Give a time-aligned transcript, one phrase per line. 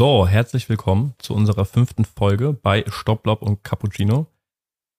[0.00, 4.28] So, herzlich willkommen zu unserer fünften Folge bei Stopplob und Cappuccino.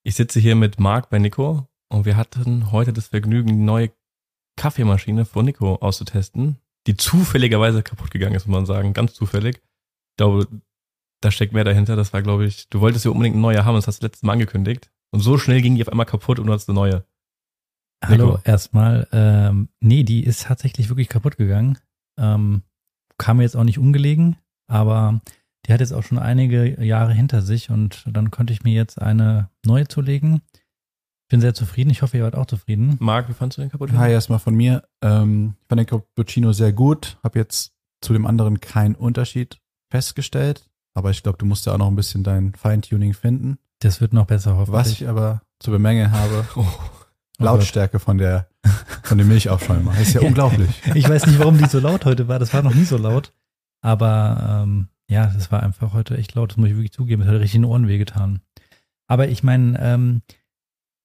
[0.03, 3.89] Ich sitze hier mit Marc bei Nico und wir hatten heute das Vergnügen, die neue
[4.57, 9.55] Kaffeemaschine von Nico auszutesten, die zufälligerweise kaputt gegangen ist, muss man sagen, ganz zufällig.
[9.55, 10.47] Ich glaube,
[11.19, 11.95] da steckt mehr dahinter.
[11.95, 14.21] Das war, glaube ich, du wolltest ja unbedingt eine neue haben, das hast du letztes
[14.21, 14.91] Mal angekündigt.
[15.09, 17.05] Und so schnell ging die auf einmal kaputt und du hast eine neue.
[18.05, 18.39] Hallo, Nico.
[18.43, 19.07] erstmal.
[19.11, 21.79] Ähm, nee, die ist tatsächlich wirklich kaputt gegangen.
[22.19, 22.61] Ähm,
[23.17, 24.37] kam mir jetzt auch nicht ungelegen,
[24.71, 25.19] aber
[25.65, 28.99] die hat jetzt auch schon einige Jahre hinter sich und dann konnte ich mir jetzt
[29.01, 30.41] eine neue zulegen.
[31.29, 31.91] Bin sehr zufrieden.
[31.91, 32.97] Ich hoffe, ihr wart auch zufrieden.
[32.99, 33.91] Marc, wie fandst du den kaputt?
[33.93, 34.83] Hi erstmal von mir.
[35.01, 37.17] Ähm, ich fand den Cappuccino sehr gut.
[37.23, 40.67] Habe jetzt zu dem anderen keinen Unterschied festgestellt.
[40.93, 43.59] Aber ich glaube, du musst ja auch noch ein bisschen dein Feintuning finden.
[43.79, 44.73] Das wird noch besser, hoffentlich.
[44.73, 46.65] Was ich aber zu bemängeln habe, Oh,
[47.39, 48.47] Oh Lautstärke von der
[49.03, 49.91] von dem Milchaufschäumer.
[49.93, 50.27] Das ist ja Ja.
[50.27, 50.69] unglaublich.
[50.95, 52.39] Ich weiß nicht, warum die so laut heute war.
[52.39, 53.33] Das war noch nie so laut.
[53.81, 56.51] Aber ähm, ja, das war einfach heute echt laut.
[56.51, 57.21] Das muss ich wirklich zugeben.
[57.21, 58.41] Das hat richtig in den Ohren wehgetan.
[59.07, 60.21] Aber ich meine, ähm,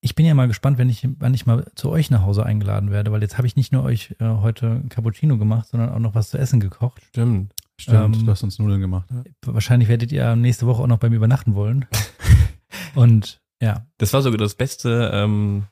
[0.00, 2.90] ich bin ja mal gespannt, wenn ich, wann ich mal zu euch nach Hause eingeladen
[2.90, 6.14] werde, weil jetzt habe ich nicht nur euch äh, heute Cappuccino gemacht, sondern auch noch
[6.14, 7.02] was zu essen gekocht.
[7.08, 7.52] stimmt.
[7.78, 9.10] Stimmt, Ähm, du hast uns Nudeln gemacht.
[9.10, 9.24] Ne?
[9.44, 11.86] Wahrscheinlich werdet ihr nächste Woche auch noch bei mir übernachten wollen.
[12.94, 15.64] Und ja, Das war sogar das beste ähm,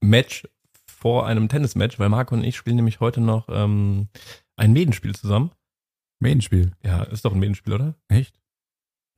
[0.00, 0.46] Match
[0.86, 4.08] vor einem Tennismatch, weil Marco und ich spielen nämlich heute noch ähm,
[4.56, 5.52] ein Medenspiel zusammen.
[6.20, 6.72] Medienspiel.
[6.82, 7.94] Ja, ist doch ein Medenspiel, oder?
[8.08, 8.38] Echt?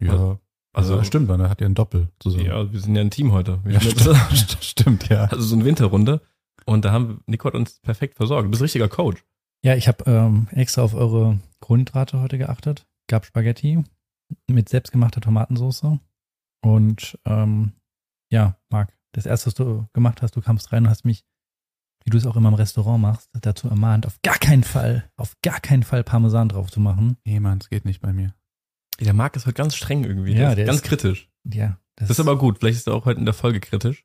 [0.03, 0.13] Ja.
[0.13, 0.41] Also,
[0.73, 2.45] Also stimmt, weil da hat ihr ein Doppel zusammen.
[2.47, 3.61] Ja, wir sind ja ein Team heute.
[3.65, 5.25] Wir Ja, stimmt, stimmt, ja.
[5.25, 6.21] also so eine Winterrunde.
[6.67, 8.47] Und da haben Nico hat uns perfekt versorgt.
[8.47, 9.25] Du bist richtiger Coach.
[9.65, 12.87] Ja, ich habe ähm, extra auf eure Kohlenhydrate heute geachtet.
[13.09, 13.83] Gab Spaghetti
[14.47, 15.99] mit selbstgemachter Tomatensauce.
[16.63, 17.73] Und ähm,
[18.31, 21.25] ja, Marc, das erste, was du gemacht hast, du kamst rein und hast mich,
[22.05, 25.37] wie du es auch immer im Restaurant machst, dazu ermahnt, auf gar keinen Fall, auf
[25.43, 27.17] gar keinen Fall Parmesan drauf zu machen.
[27.25, 28.35] Nee, Mann, es geht nicht bei mir.
[29.01, 30.33] Der Marc ist heute ganz streng irgendwie.
[30.33, 31.31] Ja, der der ist ganz ist- kritisch.
[31.45, 32.59] Ja, Das ist aber gut.
[32.59, 34.05] Vielleicht ist er auch heute in der Folge kritisch.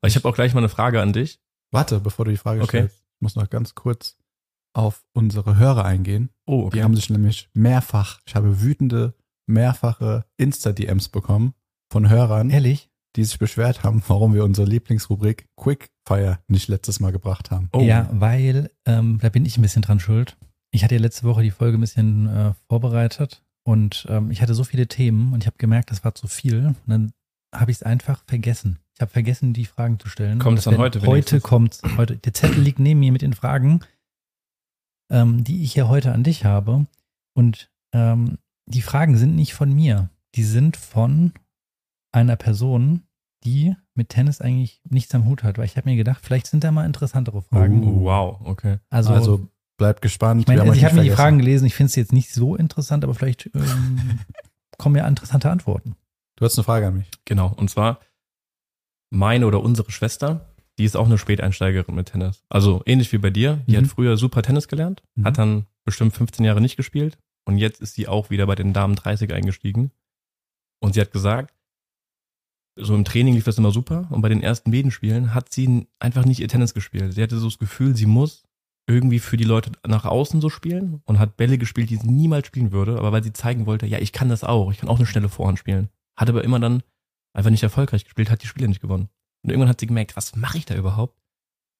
[0.00, 1.40] Weil ich habe auch gleich mal eine Frage an dich.
[1.70, 2.78] Warte, bevor du die Frage Okay.
[2.78, 2.96] stellst.
[3.16, 4.16] Ich muss noch ganz kurz
[4.72, 6.30] auf unsere Hörer eingehen.
[6.46, 9.14] Oh, Die haben sich nämlich mehrfach, ich habe wütende,
[9.46, 11.54] mehrfache Insta-DMs bekommen
[11.92, 12.89] von Hörern, ehrlich.
[13.16, 17.68] Die sich beschwert haben, warum wir unsere Lieblingsrubrik Quickfire nicht letztes Mal gebracht haben.
[17.72, 17.80] Oh.
[17.80, 20.36] Ja, weil, ähm, da bin ich ein bisschen dran schuld.
[20.72, 24.54] Ich hatte ja letzte Woche die Folge ein bisschen äh, vorbereitet und ähm, ich hatte
[24.54, 26.66] so viele Themen und ich habe gemerkt, das war zu viel.
[26.66, 27.12] Und dann
[27.54, 28.78] habe ich es einfach vergessen.
[28.94, 30.38] Ich habe vergessen, die Fragen zu stellen.
[30.38, 32.16] Kommt es dann heute Heute kommt heute.
[32.16, 33.80] Der Zettel liegt neben mir mit den Fragen,
[35.10, 36.86] ähm, die ich ja heute an dich habe.
[37.34, 40.10] Und ähm, die Fragen sind nicht von mir.
[40.34, 41.32] Die sind von
[42.12, 43.02] einer Person,
[43.44, 45.58] die mit Tennis eigentlich nichts am Hut hat.
[45.58, 47.82] Weil ich habe mir gedacht, vielleicht sind da mal interessantere Fragen.
[47.84, 48.78] Oh, wow, okay.
[48.90, 49.48] Also, Also,
[49.78, 50.42] bleibt gespannt.
[50.42, 51.10] ich haben also ich habe mir die.
[51.10, 51.64] Fragen gelesen.
[51.66, 54.20] Ich finde es jetzt nicht so interessant, aber vielleicht ähm,
[54.78, 55.96] kommen ja interessante Antworten.
[56.36, 57.10] Du hast eine Frage an mich.
[57.24, 57.52] Genau.
[57.56, 58.00] Und zwar
[59.10, 62.44] meine oder unsere Schwester, die ist auch eine Späteinsteigerin mit Tennis.
[62.48, 63.62] Also ähnlich wie bei dir.
[63.66, 63.76] Die Mhm.
[63.82, 65.24] hat früher super Tennis gelernt, Mhm.
[65.24, 68.72] hat dann bestimmt 15 Jahre nicht gespielt und jetzt ist sie auch wieder bei den
[68.72, 69.90] Damen 30 eingestiegen.
[70.80, 71.54] Und sie hat gesagt,
[72.76, 76.24] so im Training lief das immer super und bei den ersten Medenspielen hat sie einfach
[76.24, 77.14] nicht ihr Tennis gespielt.
[77.14, 78.44] Sie hatte so das Gefühl, sie muss
[78.86, 82.46] irgendwie für die Leute nach außen so spielen und hat Bälle gespielt, die sie niemals
[82.46, 84.96] spielen würde, aber weil sie zeigen wollte, ja, ich kann das auch, ich kann auch
[84.96, 85.88] eine schnelle Vorhand spielen.
[86.16, 86.82] Hat aber immer dann
[87.32, 89.08] einfach nicht erfolgreich gespielt, hat die Spiele nicht gewonnen.
[89.42, 91.20] Und irgendwann hat sie gemerkt, was mache ich da überhaupt?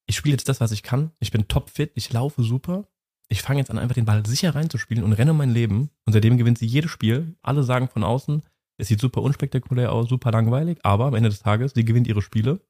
[0.06, 1.12] Ich spiele jetzt das, was ich kann.
[1.18, 2.88] Ich bin topfit, ich laufe super.
[3.28, 5.90] Ich fange jetzt an, einfach den Ball sicher reinzuspielen und renne mein Leben.
[6.04, 7.36] Und seitdem gewinnt sie jedes Spiel.
[7.42, 8.42] Alle sagen von außen,
[8.80, 12.22] es sieht super unspektakulär aus, super langweilig, aber am Ende des Tages, sie gewinnt ihre
[12.22, 12.60] Spiele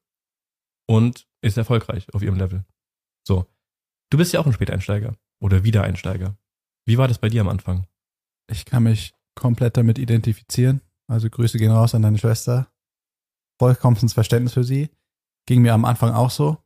[0.87, 2.65] und ist erfolgreich auf ihrem Level.
[3.27, 3.45] So.
[4.11, 6.37] Du bist ja auch ein Späteinsteiger oder Wiedereinsteiger.
[6.85, 7.87] Wie war das bei dir am Anfang?
[8.49, 10.81] Ich kann mich komplett damit identifizieren.
[11.07, 12.71] Also Grüße gehen raus an deine Schwester.
[13.59, 14.89] Vollkommenes Verständnis für sie.
[15.47, 16.57] Ging mir am Anfang auch so.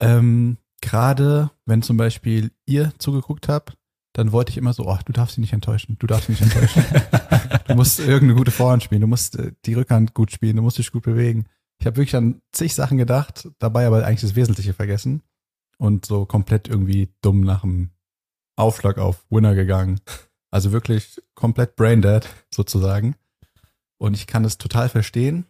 [0.00, 3.76] Ähm, Gerade wenn zum Beispiel ihr zugeguckt habt,
[4.12, 6.42] dann wollte ich immer so, oh, du darfst sie nicht enttäuschen, du darfst sie nicht
[6.42, 6.84] enttäuschen.
[7.66, 10.78] du musst irgendeine gute Vorhand spielen, du musst äh, die Rückhand gut spielen, du musst
[10.78, 11.46] dich gut bewegen.
[11.78, 15.22] Ich habe wirklich an zig Sachen gedacht, dabei aber eigentlich das Wesentliche vergessen
[15.78, 17.90] und so komplett irgendwie dumm nach dem
[18.56, 20.00] Aufschlag auf Winner gegangen.
[20.50, 23.16] Also wirklich komplett braindead sozusagen.
[23.98, 25.44] Und ich kann es total verstehen.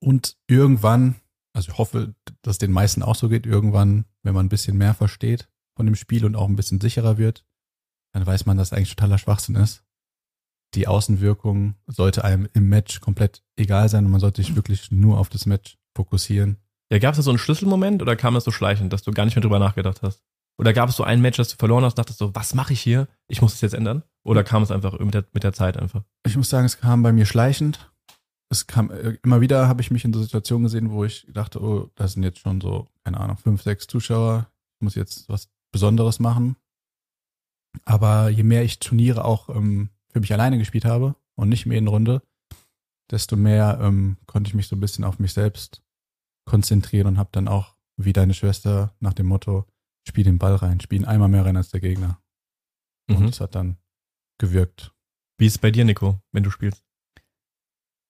[0.00, 1.16] Und irgendwann,
[1.54, 4.76] also ich hoffe, dass es den meisten auch so geht, irgendwann, wenn man ein bisschen
[4.76, 7.44] mehr versteht von dem Spiel und auch ein bisschen sicherer wird,
[8.12, 9.84] dann weiß man, dass eigentlich totaler Schwachsinn ist.
[10.74, 15.18] Die Außenwirkung sollte einem im Match komplett egal sein und man sollte sich wirklich nur
[15.18, 16.58] auf das Match fokussieren.
[16.90, 19.24] Ja, gab es da so einen Schlüsselmoment oder kam das so schleichend, dass du gar
[19.24, 20.22] nicht mehr drüber nachgedacht hast?
[20.58, 22.80] Oder gab es so ein Match, das du verloren hast, dachtest so, was mache ich
[22.80, 23.06] hier?
[23.28, 24.02] Ich muss es jetzt ändern?
[24.24, 26.02] Oder kam es einfach mit der, mit der Zeit einfach?
[26.26, 27.90] Ich muss sagen, es kam bei mir schleichend.
[28.50, 31.62] Es kam äh, immer wieder, habe ich mich in so Situationen gesehen, wo ich dachte,
[31.62, 34.50] oh, da sind jetzt schon so, keine Ahnung, fünf, sechs Zuschauer.
[34.78, 36.56] Ich muss jetzt was Besonderes machen.
[37.84, 41.78] Aber je mehr ich Turniere auch ähm, für mich alleine gespielt habe und nicht mehr
[41.78, 42.22] in Runde,
[43.10, 45.82] desto mehr ähm, konnte ich mich so ein bisschen auf mich selbst
[46.46, 49.66] konzentrieren und habe dann auch, wie deine Schwester, nach dem Motto,
[50.06, 52.20] spiel den Ball rein, spiel ihn einmal mehr rein als der Gegner.
[53.08, 53.26] Und Mhm.
[53.26, 53.76] es hat dann
[54.38, 54.94] gewirkt.
[55.38, 56.84] Wie ist es bei dir, Nico, wenn du spielst?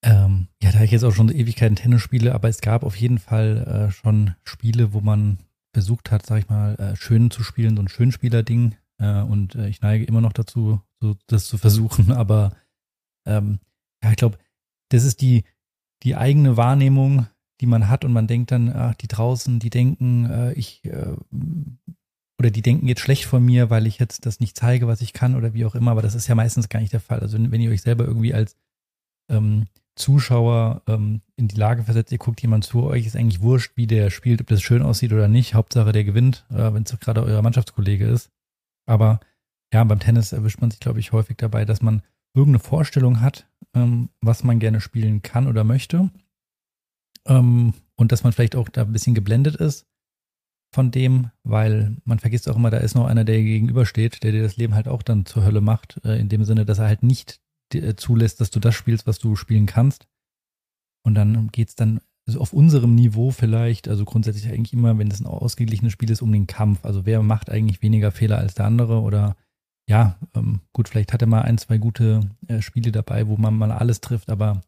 [0.01, 3.19] Ähm, ja, da ich jetzt auch schon Ewigkeiten Tennis spiele, aber es gab auf jeden
[3.19, 5.39] Fall äh, schon Spiele, wo man
[5.73, 8.75] versucht hat, sag ich mal, äh, schön zu spielen, so ein Schönspieler-Ding.
[8.99, 12.11] Äh, und äh, ich neige immer noch dazu, so, das zu versuchen.
[12.13, 12.53] Aber
[13.25, 13.59] ähm,
[14.03, 14.37] ja, ich glaube,
[14.89, 15.43] das ist die,
[16.03, 17.27] die eigene Wahrnehmung,
[17.61, 21.15] die man hat und man denkt dann, ach, die draußen, die denken, äh, ich äh,
[22.39, 25.11] oder die denken jetzt schlecht von mir, weil ich jetzt das nicht zeige, was ich
[25.11, 27.19] kann oder wie auch immer, aber das ist ja meistens gar nicht der Fall.
[27.19, 28.55] Also wenn ihr euch selber irgendwie als
[29.29, 33.73] ähm, Zuschauer ähm, in die Lage versetzt, ihr guckt jemand zu, euch ist eigentlich wurscht,
[33.75, 35.53] wie der spielt, ob das schön aussieht oder nicht.
[35.53, 38.31] Hauptsache der gewinnt, äh, wenn es gerade euer Mannschaftskollege ist.
[38.89, 39.19] Aber
[39.71, 42.01] ja, beim Tennis erwischt man sich, glaube ich, häufig dabei, dass man
[42.33, 46.09] irgendeine Vorstellung hat, ähm, was man gerne spielen kann oder möchte.
[47.27, 49.85] Ähm, und dass man vielleicht auch da ein bisschen geblendet ist
[50.73, 54.43] von dem, weil man vergisst auch immer, da ist noch einer, der gegenübersteht, der dir
[54.43, 57.03] das Leben halt auch dann zur Hölle macht, äh, in dem Sinne, dass er halt
[57.03, 57.41] nicht
[57.71, 60.07] dir zulässt, dass du das spielst, was du spielen kannst.
[61.05, 65.19] Und dann geht's dann also auf unserem Niveau vielleicht, also grundsätzlich eigentlich immer, wenn es
[65.19, 66.85] ein ausgeglichenes Spiel ist, um den Kampf.
[66.85, 69.35] Also wer macht eigentlich weniger Fehler als der andere oder
[69.89, 73.57] ja, ähm, gut, vielleicht hat er mal ein, zwei gute äh, Spiele dabei, wo man
[73.57, 74.61] mal alles trifft, aber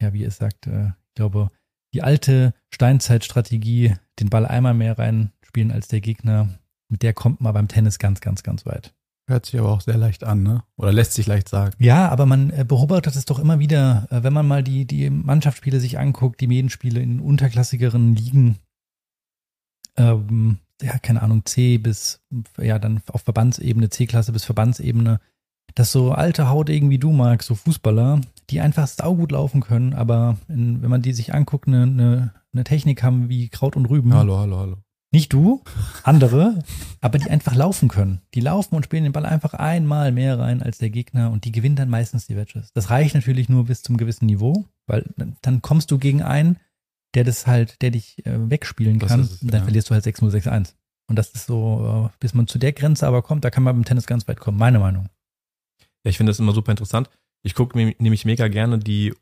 [0.00, 1.50] ja, wie ihr sagt, äh, ich glaube,
[1.92, 6.48] die alte Steinzeitstrategie, den Ball einmal mehr reinspielen als der Gegner,
[6.88, 8.94] mit der kommt man beim Tennis ganz, ganz, ganz weit.
[9.28, 10.62] Hört sich aber auch sehr leicht an, ne?
[10.76, 11.74] Oder lässt sich leicht sagen.
[11.78, 15.10] Ja, aber man äh, beobachtet es doch immer wieder, äh, wenn man mal die, die
[15.10, 18.58] Mannschaftsspiele sich anguckt, die Medenspiele in unterklassigeren Ligen,
[19.96, 22.20] ähm, ja, keine Ahnung, C bis,
[22.58, 25.18] ja, dann auf Verbandsebene, C-Klasse bis Verbandsebene,
[25.74, 28.20] dass so alte Haudegen wie du magst, so Fußballer,
[28.50, 32.62] die einfach saugut laufen können, aber in, wenn man die sich anguckt, eine, eine, eine
[32.62, 34.14] Technik haben wie Kraut und Rüben.
[34.14, 34.76] Hallo, hallo, hallo.
[35.12, 35.62] Nicht du,
[36.02, 36.62] andere,
[37.00, 38.22] aber die einfach laufen können.
[38.34, 41.52] Die laufen und spielen den Ball einfach einmal mehr rein als der Gegner und die
[41.52, 42.70] gewinnen dann meistens die Matches.
[42.74, 46.58] Das reicht natürlich nur bis zum gewissen Niveau, weil dann- kommst du gegen einen,
[47.14, 49.64] der das halt, der dich äh, wegspielen kann, es, und dann ja.
[49.64, 50.74] verlierst du halt 6-0, 6-1.
[51.08, 53.76] Und das ist so, äh, bis man zu der Grenze aber kommt, da kann man
[53.76, 55.08] beim Tennis ganz weit kommen, meine Meinung.
[56.04, 57.08] Ja, ich finde das immer super interessant.
[57.42, 59.14] Ich gucke mir nämlich mega gerne die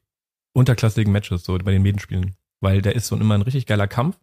[0.55, 2.35] unterklassigen Matches, so bei den Medenspielen.
[2.61, 4.19] Weil da ist so immer ein richtig geiler Kampf.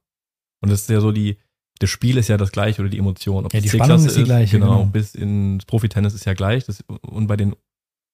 [0.61, 1.37] Und das ist ja so die,
[1.81, 3.45] das Spiel ist ja das gleiche oder die Emotion.
[3.45, 4.85] Ob Ja, es die Spannung ist die gleiche, Genau, genau.
[4.85, 6.65] bis ins Profitennis ist ja gleich.
[6.65, 7.55] Das, und bei den,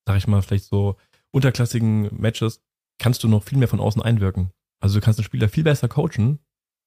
[0.08, 0.96] sag ich mal, vielleicht so
[1.32, 2.62] unterklassigen Matches
[3.00, 4.52] kannst du noch viel mehr von außen einwirken.
[4.82, 6.40] Also du kannst den Spieler viel besser coachen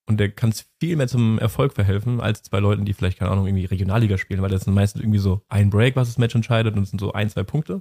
[0.08, 3.46] und der kann viel mehr zum Erfolg verhelfen, als zwei Leuten, die vielleicht, keine Ahnung,
[3.46, 6.76] irgendwie Regionalliga spielen, weil das sind meistens irgendwie so ein Break, was das Match entscheidet
[6.76, 7.80] und es sind so ein, zwei Punkte.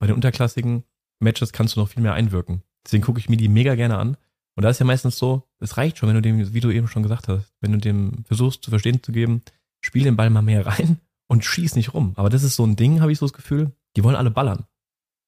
[0.00, 0.84] Bei den unterklassigen
[1.20, 2.62] Matches kannst du noch viel mehr einwirken.
[2.86, 4.16] Deswegen gucke ich mir die mega gerne an.
[4.58, 6.88] Und da ist ja meistens so, es reicht schon, wenn du dem, wie du eben
[6.88, 9.42] schon gesagt hast, wenn du dem versuchst zu verstehen zu geben,
[9.80, 10.98] spiel den Ball mal mehr rein
[11.28, 12.12] und schieß nicht rum.
[12.16, 14.64] Aber das ist so ein Ding, habe ich so das Gefühl, die wollen alle ballern.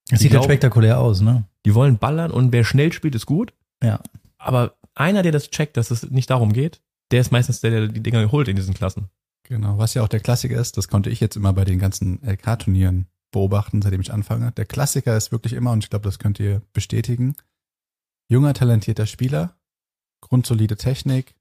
[0.09, 1.45] Das Ich sieht halt spektakulär aus, ne?
[1.65, 3.53] Die wollen ballern und wer schnell spielt, ist gut.
[3.81, 4.01] Ja.
[4.37, 7.87] Aber einer, der das checkt, dass es nicht darum geht, der ist meistens der, der
[7.87, 9.07] die Dinger holt in diesen Klassen.
[9.43, 12.19] Genau, was ja auch der Klassiker ist, das konnte ich jetzt immer bei den ganzen
[12.21, 14.51] LK-Turnieren beobachten, seitdem ich anfange.
[14.51, 17.35] Der Klassiker ist wirklich immer, und ich glaube, das könnt ihr bestätigen,
[18.31, 19.57] junger, talentierter Spieler,
[20.21, 21.35] grundsolide Technik,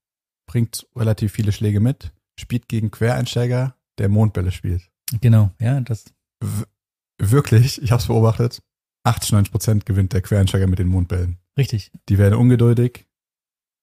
[0.47, 4.91] bringt relativ viele Schläge mit, spielt gegen Quereinsteiger, der Mondbälle spielt.
[5.21, 6.07] Genau, ja, das,
[6.43, 6.65] W
[7.23, 8.63] wirklich, ich habe es beobachtet,
[9.05, 11.39] 80, 90 Prozent gewinnt der Quereinsteiger mit den Mondbällen.
[11.57, 11.93] richtig.
[12.09, 13.07] Die werden ungeduldig,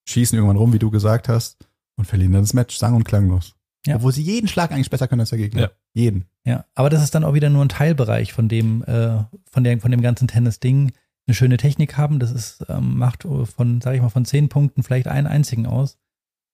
[0.08, 3.54] schießen irgendwann rum, wie du gesagt hast, und verlieren dann das Match sang- und klanglos.
[3.86, 3.96] Ja.
[3.96, 5.60] Obwohl sie jeden Schlag eigentlich besser können als der Gegner.
[5.62, 5.70] Ja.
[5.94, 6.26] Jeden.
[6.44, 9.80] Ja, aber das ist dann auch wieder nur ein Teilbereich von dem, äh, von, der,
[9.80, 10.92] von dem ganzen Tennis-Ding.
[11.28, 14.82] Eine schöne Technik haben, das ist, ähm, macht von, sag ich mal, von zehn Punkten
[14.82, 15.98] vielleicht einen einzigen aus.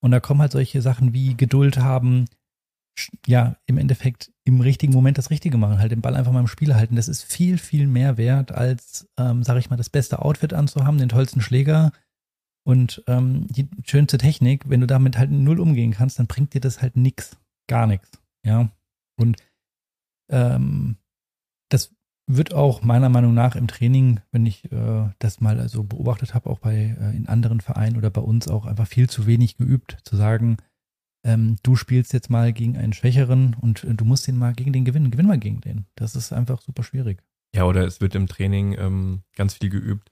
[0.02, 2.26] Und da kommen halt solche Sachen wie Geduld haben,
[3.26, 6.48] ja, im Endeffekt im richtigen Moment das Richtige machen, halt den Ball einfach mal im
[6.48, 6.96] Spiel halten.
[6.96, 10.98] Das ist viel, viel mehr wert, als, ähm, sag ich mal, das beste Outfit anzuhaben,
[10.98, 11.92] den tollsten Schläger
[12.66, 14.68] und ähm, die schönste Technik.
[14.68, 17.36] Wenn du damit halt null umgehen kannst, dann bringt dir das halt nix.
[17.68, 18.10] Gar nichts.
[18.44, 18.70] Ja.
[19.16, 19.36] Und
[20.30, 20.96] ähm,
[21.70, 21.94] das
[22.26, 26.48] wird auch meiner Meinung nach im Training, wenn ich äh, das mal so beobachtet habe,
[26.48, 29.98] auch bei äh, in anderen Vereinen oder bei uns auch einfach viel zu wenig geübt,
[30.04, 30.56] zu sagen,
[31.26, 34.72] ähm, du spielst jetzt mal gegen einen Schwächeren und äh, du musst den mal gegen
[34.72, 35.10] den gewinnen.
[35.10, 35.86] Gewinn mal gegen den.
[35.96, 37.22] Das ist einfach super schwierig.
[37.54, 40.10] Ja, oder es wird im Training ähm, ganz viel geübt.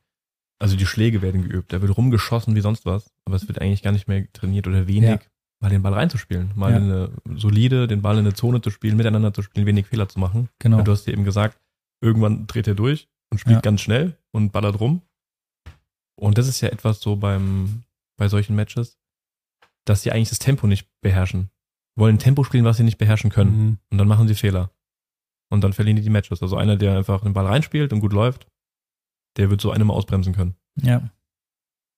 [0.59, 1.73] Also die Schläge werden geübt.
[1.73, 3.11] Da wird rumgeschossen wie sonst was.
[3.25, 5.19] Aber es wird eigentlich gar nicht mehr trainiert oder wenig, Ja.
[5.61, 6.53] mal den Ball reinzuspielen.
[6.55, 6.77] Mal Ja.
[6.77, 10.21] eine solide, den Ball in eine Zone zu spielen, miteinander zu spielen, wenig Fehler zu
[10.21, 10.49] machen.
[10.61, 10.79] Genau.
[10.79, 11.59] Weil Du hast dir eben gesagt,
[12.03, 13.61] irgendwann dreht er durch und spielt Ja.
[13.61, 15.03] ganz schnell und ballert rum.
[16.19, 17.85] Und das ist ja etwas so beim,
[18.19, 18.99] bei solchen Matches,
[19.87, 21.51] dass sie eigentlich das Tempo nicht beherrschen.
[21.97, 23.57] Wollen Tempo spielen, was sie nicht beherrschen können.
[23.57, 23.79] Mhm.
[23.91, 24.71] Und dann machen sie Fehler.
[25.51, 26.43] Und dann verlieren die die Matches.
[26.43, 28.47] Also einer, der einfach den Ball reinspielt und gut läuft,
[29.37, 30.57] der wird so eine mal ausbremsen können.
[30.81, 31.11] Ja.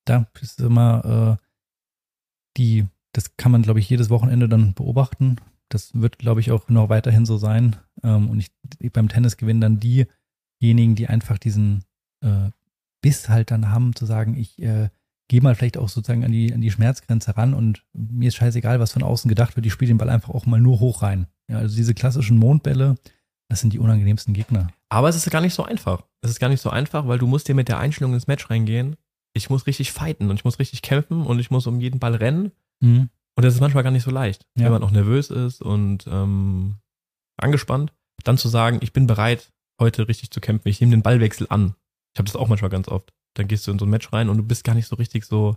[0.06, 1.44] Da ist immer äh,
[2.56, 5.36] die, das kann man, glaube ich, jedes Wochenende dann beobachten.
[5.68, 7.76] Das wird, glaube ich, auch noch weiterhin so sein.
[8.02, 11.84] Ähm, und ich, beim Tennis gewinnen dann diejenigen, die einfach diesen
[12.20, 12.50] äh,
[13.00, 14.88] Biss halt dann haben, zu sagen, ich äh,
[15.28, 18.80] gehe mal vielleicht auch sozusagen an die, an die Schmerzgrenze ran und mir ist scheißegal,
[18.80, 19.66] was von außen gedacht wird.
[19.66, 21.26] Ich spiele den Ball einfach auch mal nur hoch rein.
[21.48, 22.96] Ja, also diese klassischen Mondbälle,
[23.48, 24.68] das sind die unangenehmsten Gegner.
[24.88, 26.04] Aber es ist gar nicht so einfach.
[26.20, 28.48] Es ist gar nicht so einfach, weil du musst dir mit der Einstellung ins Match
[28.50, 28.96] reingehen.
[29.34, 32.14] Ich muss richtig fighten und ich muss richtig kämpfen und ich muss um jeden Ball
[32.14, 32.52] rennen.
[32.80, 33.10] Mhm.
[33.36, 34.64] Und das ist manchmal gar nicht so leicht, Ja.
[34.66, 36.76] wenn man auch nervös ist und ähm,
[37.36, 37.92] angespannt.
[38.22, 40.68] Dann zu sagen, ich bin bereit, heute richtig zu kämpfen.
[40.68, 41.74] Ich nehme den Ballwechsel an.
[42.14, 43.12] Ich habe das auch manchmal ganz oft.
[43.36, 45.24] Dann gehst du in so ein Match rein und du bist gar nicht so richtig
[45.24, 45.56] so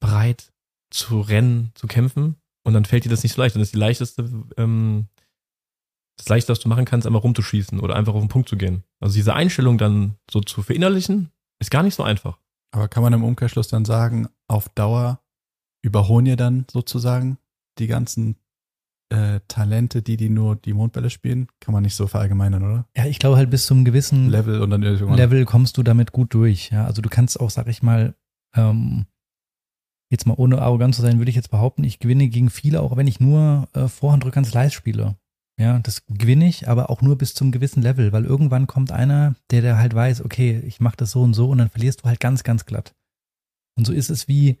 [0.00, 0.52] bereit
[0.90, 2.36] zu rennen, zu kämpfen.
[2.64, 3.54] Und dann fällt dir das nicht so leicht.
[3.54, 5.06] Das ist die leichteste, ähm,
[6.18, 8.82] das leichteste, was du machen kannst, einfach rumzuschießen oder einfach auf den Punkt zu gehen.
[9.00, 12.38] Also diese Einstellung dann so zu verinnerlichen, ist gar nicht so einfach.
[12.74, 15.20] Aber kann man im Umkehrschluss dann sagen, auf Dauer
[15.86, 17.38] überholen ihr dann sozusagen
[17.78, 18.36] die ganzen
[19.08, 21.48] äh, Talente, die die nur die Mondbälle spielen?
[21.60, 22.88] Kann man nicht so verallgemeinern, oder?
[22.96, 25.16] Ja, ich glaube halt bis zum gewissen Level und dann irgendwann.
[25.16, 26.70] Level kommst du damit gut durch.
[26.70, 28.14] Ja, also du kannst auch, sag ich mal,
[28.54, 29.06] ähm,
[30.10, 32.96] jetzt mal ohne arrogant zu sein, würde ich jetzt behaupten, ich gewinne gegen viele, auch
[32.96, 35.16] wenn ich nur äh, Vorhandrücker ans Slice spiele.
[35.58, 39.36] Ja, das gewinne ich, aber auch nur bis zum gewissen Level, weil irgendwann kommt einer,
[39.50, 42.04] der der halt weiß, okay, ich mache das so und so und dann verlierst du
[42.04, 42.94] halt ganz, ganz glatt.
[43.78, 44.58] Und so ist es wie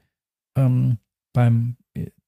[0.56, 0.98] ähm,
[1.36, 1.76] beim,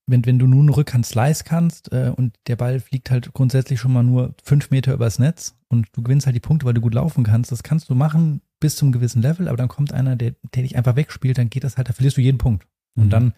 [0.07, 3.81] wenn, wenn du nun einen Rückhand Slice kannst äh, und der Ball fliegt halt grundsätzlich
[3.81, 6.81] schon mal nur fünf Meter übers Netz und du gewinnst halt die Punkte, weil du
[6.81, 10.17] gut laufen kannst, das kannst du machen bis zum gewissen Level, aber dann kommt einer,
[10.17, 12.67] der, der dich einfach wegspielt, dann geht das halt, da verlierst du jeden Punkt.
[12.97, 13.11] Und Mhm.
[13.11, 13.33] dann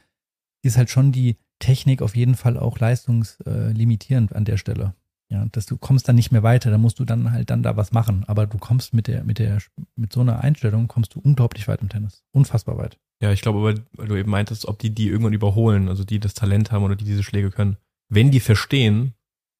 [0.62, 4.94] ist halt schon die Technik auf jeden Fall auch leistungslimitierend an der Stelle.
[5.32, 7.76] Ja, dass du kommst dann nicht mehr weiter, da musst du dann halt dann da
[7.76, 8.24] was machen.
[8.26, 9.58] Aber du kommst mit der, mit der,
[9.94, 12.24] mit so einer Einstellung kommst du unglaublich weit im Tennis.
[12.32, 12.98] Unfassbar weit.
[13.22, 16.18] Ja, ich glaube aber, weil du eben meintest, ob die die irgendwann überholen, also die
[16.20, 17.76] das Talent haben oder die diese Schläge können.
[18.08, 19.14] Wenn die verstehen,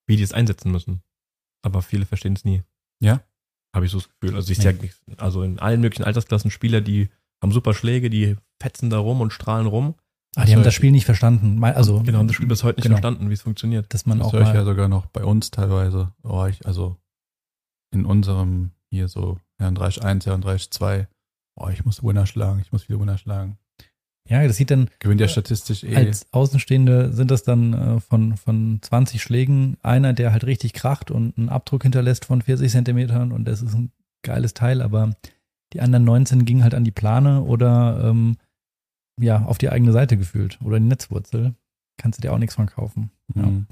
[0.06, 1.02] wie die es einsetzen müssen.
[1.62, 2.62] Aber viele verstehen es nie.
[3.00, 3.22] Ja.
[3.74, 4.34] Habe ich so das Gefühl.
[4.34, 4.64] Also ich Nee.
[4.64, 7.10] sag nicht, also in allen möglichen Altersklassen Spieler, die
[7.42, 9.94] haben super Schläge, die fetzen da rum und strahlen rum.
[10.36, 11.62] Ah, die Das haben das Spiel nicht verstanden.
[11.62, 12.96] Also, genau, haben das Spiel bis heute nicht genau.
[12.96, 13.92] verstanden, wie es funktioniert.
[13.92, 16.12] dass man Das auch höre ich ja sogar noch bei uns teilweise.
[16.22, 16.96] Oh, ich, also
[17.92, 21.08] in unserem hier so Herrn Reich 1, Herrn Reich 2.
[21.60, 23.58] Oh, ich muss Winner schlagen, ich muss viele Winner schlagen.
[24.26, 25.94] ja, das sieht dann Gewinnt ja statistisch eh.
[25.94, 31.10] als Außenstehende sind das dann äh, von, von 20 Schlägen einer, der halt richtig kracht
[31.10, 35.14] und einen Abdruck hinterlässt von 40 Zentimetern und das ist ein geiles Teil, aber
[35.72, 38.38] die anderen 19 gingen halt an die Plane oder ähm,
[39.20, 41.54] ja, auf die eigene Seite gefühlt oder die Netzwurzel.
[41.98, 43.10] Kannst du dir auch nichts von kaufen.
[43.34, 43.42] Ja.
[43.42, 43.66] Mhm.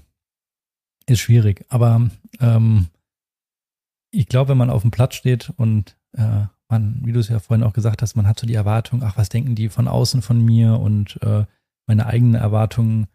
[1.07, 1.65] Ist schwierig.
[1.71, 2.89] Aber ähm,
[4.11, 7.39] ich glaube, wenn man auf dem Platz steht und äh, man, wie du es ja
[7.39, 10.23] vorhin auch gesagt hast, man hat so die Erwartung, ach, was denken die von außen
[10.23, 11.45] von mir und äh,
[11.87, 13.07] meine eigenen Erwartungen.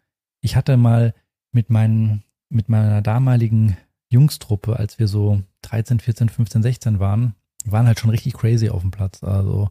[0.41, 1.13] Ich hatte mal
[1.51, 3.77] mit meinen, mit meiner damaligen
[4.09, 8.81] Jungstruppe, als wir so 13, 14, 15, 16 waren, waren halt schon richtig crazy auf
[8.81, 9.23] dem Platz.
[9.23, 9.69] Also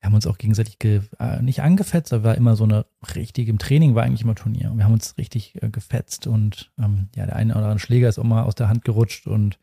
[0.00, 2.86] wir haben uns auch gegenseitig ge äh, nicht angefetzt, aber war immer so eine
[3.16, 4.72] richtig, im Training war eigentlich immer Turnier.
[4.74, 8.18] Wir haben uns richtig äh, gefetzt und ähm, ja, der eine oder andere Schläger ist
[8.18, 9.58] auch mal aus der Hand gerutscht und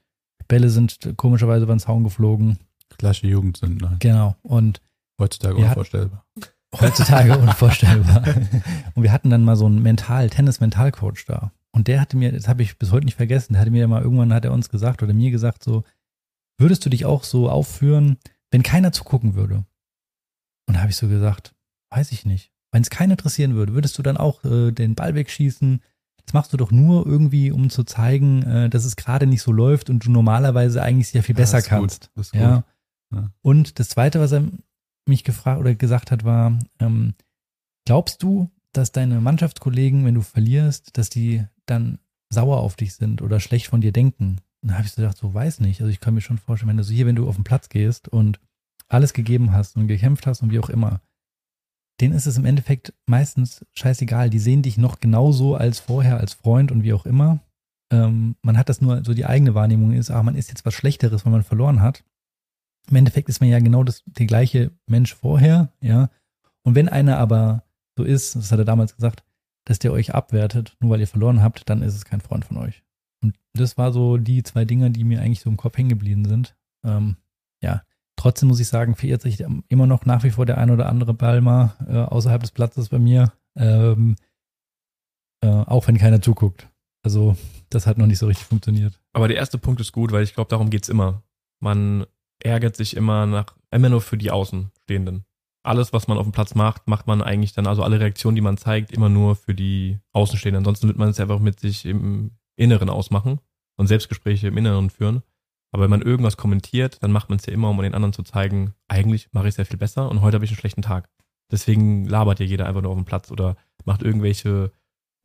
[0.48, 2.60] Bälle sind komischerweise über den Zaun geflogen.
[2.98, 3.98] Gleiche Jugend sind ne?
[4.00, 4.36] Genau.
[4.42, 4.82] Und
[5.20, 6.26] heutzutage unvorstellbar.
[6.80, 8.24] heutzutage unvorstellbar.
[8.96, 11.52] Und wir hatten dann mal so einen Mental, Tennis-Mental-Coach da.
[11.72, 14.02] Und der hatte mir, das habe ich bis heute nicht vergessen, der hatte mir mal
[14.02, 15.84] irgendwann, hat er uns gesagt oder mir gesagt, so,
[16.58, 18.18] würdest du dich auch so aufführen,
[18.52, 19.66] wenn keiner zugucken würde?
[20.68, 21.54] Und da habe ich so gesagt,
[21.92, 22.52] weiß ich nicht.
[22.72, 25.82] Wenn es keinen interessieren würde, würdest du dann auch äh, den Ball wegschießen?
[26.26, 29.52] Das machst du doch nur irgendwie, um zu zeigen, äh, dass es gerade nicht so
[29.52, 32.12] läuft und du normalerweise eigentlich sehr viel besser Ja, gut, kannst.
[32.16, 32.32] gut.
[32.34, 32.64] Ja.
[33.42, 34.44] Und das Zweite, was er
[35.08, 37.14] mich gefragt oder gesagt hat, war, ähm,
[37.86, 43.22] glaubst du, dass deine Mannschaftskollegen, wenn du verlierst, dass die dann sauer auf dich sind
[43.22, 44.42] oder schlecht von dir denken?
[44.62, 45.82] Und da habe ich so gedacht, so weiß nicht.
[45.82, 47.70] Also ich kann mir schon vorstellen, wenn du so hier, wenn du auf den Platz
[47.70, 48.40] gehst und
[48.88, 51.02] alles gegeben hast und gekämpft hast und wie auch immer,
[52.02, 54.30] denen ist es im Endeffekt meistens scheißegal.
[54.30, 57.40] Die sehen dich noch genauso als vorher, als Freund und wie auch immer.
[57.92, 60.74] Ähm, man hat das nur, so die eigene Wahrnehmung ist, ah, man ist jetzt was
[60.74, 62.04] Schlechteres, weil man verloren hat.
[62.90, 66.10] Im Endeffekt ist man ja genau das, der gleiche Mensch vorher, ja.
[66.64, 67.64] Und wenn einer aber
[67.98, 69.24] so ist, das hat er damals gesagt,
[69.66, 72.58] dass der euch abwertet, nur weil ihr verloren habt, dann ist es kein Freund von
[72.58, 72.84] euch.
[73.24, 76.26] Und das war so die zwei Dinge, die mir eigentlich so im Kopf hängen geblieben
[76.26, 76.56] sind.
[76.84, 77.18] Ähm,
[77.64, 77.82] ja,
[78.16, 81.42] trotzdem muss ich sagen, verirrt sich immer noch nach wie vor der ein oder andere
[81.42, 84.16] mal äh, außerhalb des Platzes bei mir, ähm,
[85.42, 86.70] äh, auch wenn keiner zuguckt.
[87.04, 87.36] Also
[87.70, 89.00] das hat noch nicht so richtig funktioniert.
[89.14, 91.24] Aber der erste Punkt ist gut, weil ich glaube, darum geht's immer.
[91.60, 92.06] Man
[92.46, 95.26] ärgert sich immer nach, immer nur für die Außenstehenden.
[95.64, 98.42] Alles, was man auf dem Platz macht, macht man eigentlich dann, also alle Reaktionen, die
[98.42, 100.60] man zeigt, immer nur für die Außenstehenden.
[100.60, 103.40] Ansonsten wird man es einfach mit sich im Inneren ausmachen
[103.78, 105.24] und Selbstgespräche im Inneren führen.
[105.72, 108.22] Aber wenn man irgendwas kommentiert, dann macht man es ja immer, um den anderen zu
[108.22, 111.10] zeigen, eigentlich mache ich es ja viel besser und heute habe ich einen schlechten Tag.
[111.52, 114.72] Deswegen labert ja jeder einfach nur auf dem Platz oder macht irgendwelche,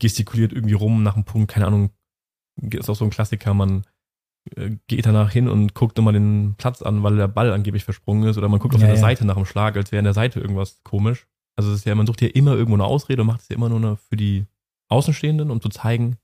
[0.01, 1.91] gestikuliert irgendwie rum nach einem Punkt, keine Ahnung,
[2.57, 3.85] ist auch so ein Klassiker, man
[4.87, 8.39] geht danach hin und guckt nochmal den Platz an, weil der Ball angeblich versprungen ist
[8.39, 9.01] oder man guckt auf Ja, der ja.
[9.01, 11.27] Seite nach dem Schlag, als wäre an der Seite irgendwas komisch.
[11.57, 13.57] Also es ist ja, man sucht ja immer irgendwo eine Ausrede und macht es ja
[13.57, 14.47] immer nur für die
[14.89, 16.17] Außenstehenden, um zu zeigen,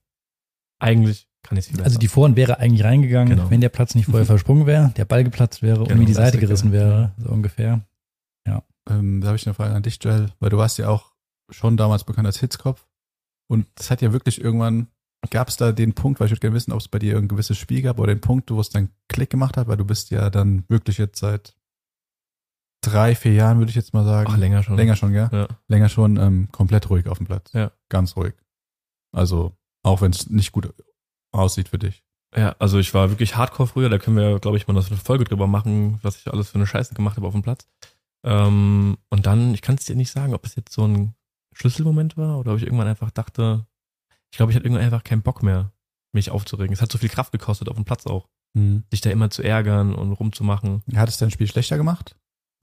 [0.79, 1.85] eigentlich kann ich es viel besser.
[1.85, 3.49] Also die Vorhand wäre eigentlich reingegangen, Genau.
[3.49, 6.13] wenn der Platz nicht vorher versprungen wäre, der Ball geplatzt wäre und Genau, mir die
[6.13, 7.81] Seite gerissen wäre, so ungefähr.
[8.89, 11.11] Ähm, da habe ich eine Frage an dich, Joel, weil du warst ja auch
[11.49, 12.87] schon damals bekannt als Hitzkopf.
[13.51, 14.87] Und das hat ja wirklich irgendwann,
[15.29, 17.27] gab es da den Punkt, weil ich würde gerne wissen, ob es bei dir ein
[17.27, 20.11] gewisses Spiel gab oder den Punkt, wo es dann Klick gemacht hat, weil du bist
[20.11, 21.55] ja dann wirklich jetzt seit
[22.81, 24.29] drei, vier Jahren, würde ich jetzt mal sagen.
[24.31, 24.77] Ach, länger schon.
[24.77, 25.29] Länger schon, gell?
[25.31, 25.47] Ja.
[25.67, 27.51] Länger schon ähm, komplett ruhig auf dem Platz.
[27.53, 27.71] Ja.
[27.89, 28.33] Ganz ruhig.
[29.11, 30.73] Also, auch wenn es nicht gut
[31.31, 32.03] aussieht für dich.
[32.35, 35.23] Ja, also ich war wirklich hardcore früher, da können wir, glaube ich, mal eine Folge
[35.23, 37.67] drüber machen, was ich alles für eine Scheiße gemacht habe auf dem Platz.
[38.23, 41.15] Ähm, und dann, ich kann es dir nicht sagen, ob es jetzt so ein
[41.53, 43.65] Schlüsselmoment war oder ob ich irgendwann einfach dachte,
[44.31, 45.71] ich glaube, ich hatte irgendwann einfach keinen Bock mehr,
[46.13, 46.73] mich aufzuregen.
[46.73, 48.27] Es hat so viel Kraft gekostet auf dem Platz auch,
[48.91, 50.81] sich da immer zu ärgern und rumzumachen.
[50.95, 52.15] Hat es dein Spiel schlechter gemacht?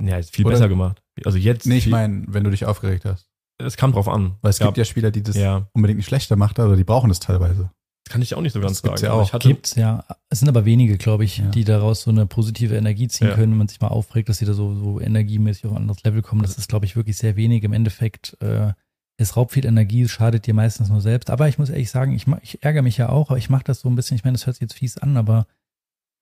[0.02, 1.00] Ja, ist viel Oder- besser gemacht.
[1.24, 3.28] Also jetzt, Nee, ich meine, wenn du dich aufgeregt hast.
[3.58, 4.34] es kam drauf an.
[4.42, 6.82] Weil es gab- gibt ja Spieler, die das ja, unbedingt nicht schlechter macht, aber die
[6.84, 7.70] brauchen es teilweise.
[8.04, 9.12] das kann ich auch nicht so ganz Das gibt's sagen.
[9.14, 9.24] ja auch.
[9.26, 10.04] Ich hatte, Gibt's, ja.
[10.28, 11.46] Es sind aber wenige, glaube ich, Ja.
[11.50, 13.34] die daraus so eine positive Energie ziehen Ja.
[13.34, 16.02] können, wenn man sich mal aufregt, dass sie da so, so energiemäßig auf ein anderes
[16.02, 16.42] Level kommen.
[16.42, 17.62] Das ist, glaube ich, wirklich sehr wenig.
[17.62, 18.72] Im Endeffekt, äh,
[19.16, 21.30] es raubt viel Energie, es schadet dir meistens nur selbst.
[21.30, 23.80] Aber ich muss ehrlich sagen, ich, ich ärgere mich ja auch, aber ich mache das
[23.80, 25.46] so ein bisschen, ich meine, das hört sich jetzt fies an, aber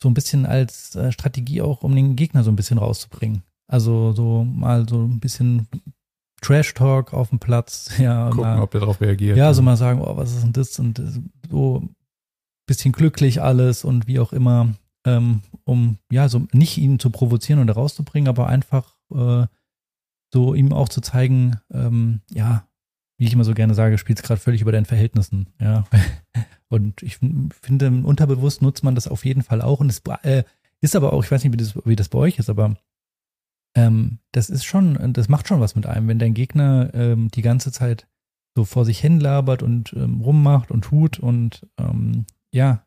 [0.03, 3.43] so ein bisschen als äh, Strategie auch, um den Gegner so ein bisschen rauszubringen.
[3.69, 5.69] Also so mal so ein bisschen
[6.43, 9.37] Trash-Talk auf dem Platz, ja, Gucken, mal, ob der darauf reagiert.
[9.37, 11.89] ja, so mal sagen, oh, was ist denn das und das, so
[12.67, 14.75] bisschen glücklich alles und wie auch immer,
[15.05, 19.47] ähm, um ja, so nicht ihn zu provozieren oder rauszubringen, aber einfach äh,
[20.33, 22.67] so ihm auch zu zeigen, ähm, ja,
[23.23, 25.85] wie ich immer so gerne sage, spielst gerade völlig über deinen Verhältnissen, ja.
[26.69, 29.79] Und ich finde, unterbewusst nutzt man das auf jeden Fall auch.
[29.79, 30.43] Und es äh,
[30.81, 32.75] ist aber auch, ich weiß nicht, wie das, wie das bei euch ist, aber
[33.77, 37.43] ähm, das ist schon, das macht schon was mit einem, wenn dein Gegner ähm, die
[37.43, 38.09] ganze Zeit
[38.57, 42.85] so vor sich hin labert und ähm, rummacht und tut und ähm, ja,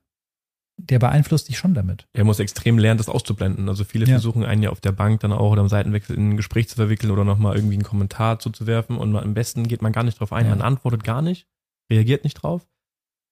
[0.77, 2.07] der beeinflusst dich schon damit.
[2.13, 3.69] Er muss extrem lernen, das auszublenden.
[3.69, 4.15] Also viele Ja.
[4.15, 6.75] versuchen einen ja auf der Bank dann auch oder am Seitenwechsel in ein Gespräch zu
[6.75, 10.33] verwickeln oder nochmal irgendwie einen Kommentar zuzuwerfen und am besten geht man gar nicht drauf
[10.33, 10.45] ein.
[10.45, 10.51] Ja.
[10.51, 11.47] Man antwortet gar nicht,
[11.91, 12.67] reagiert nicht drauf.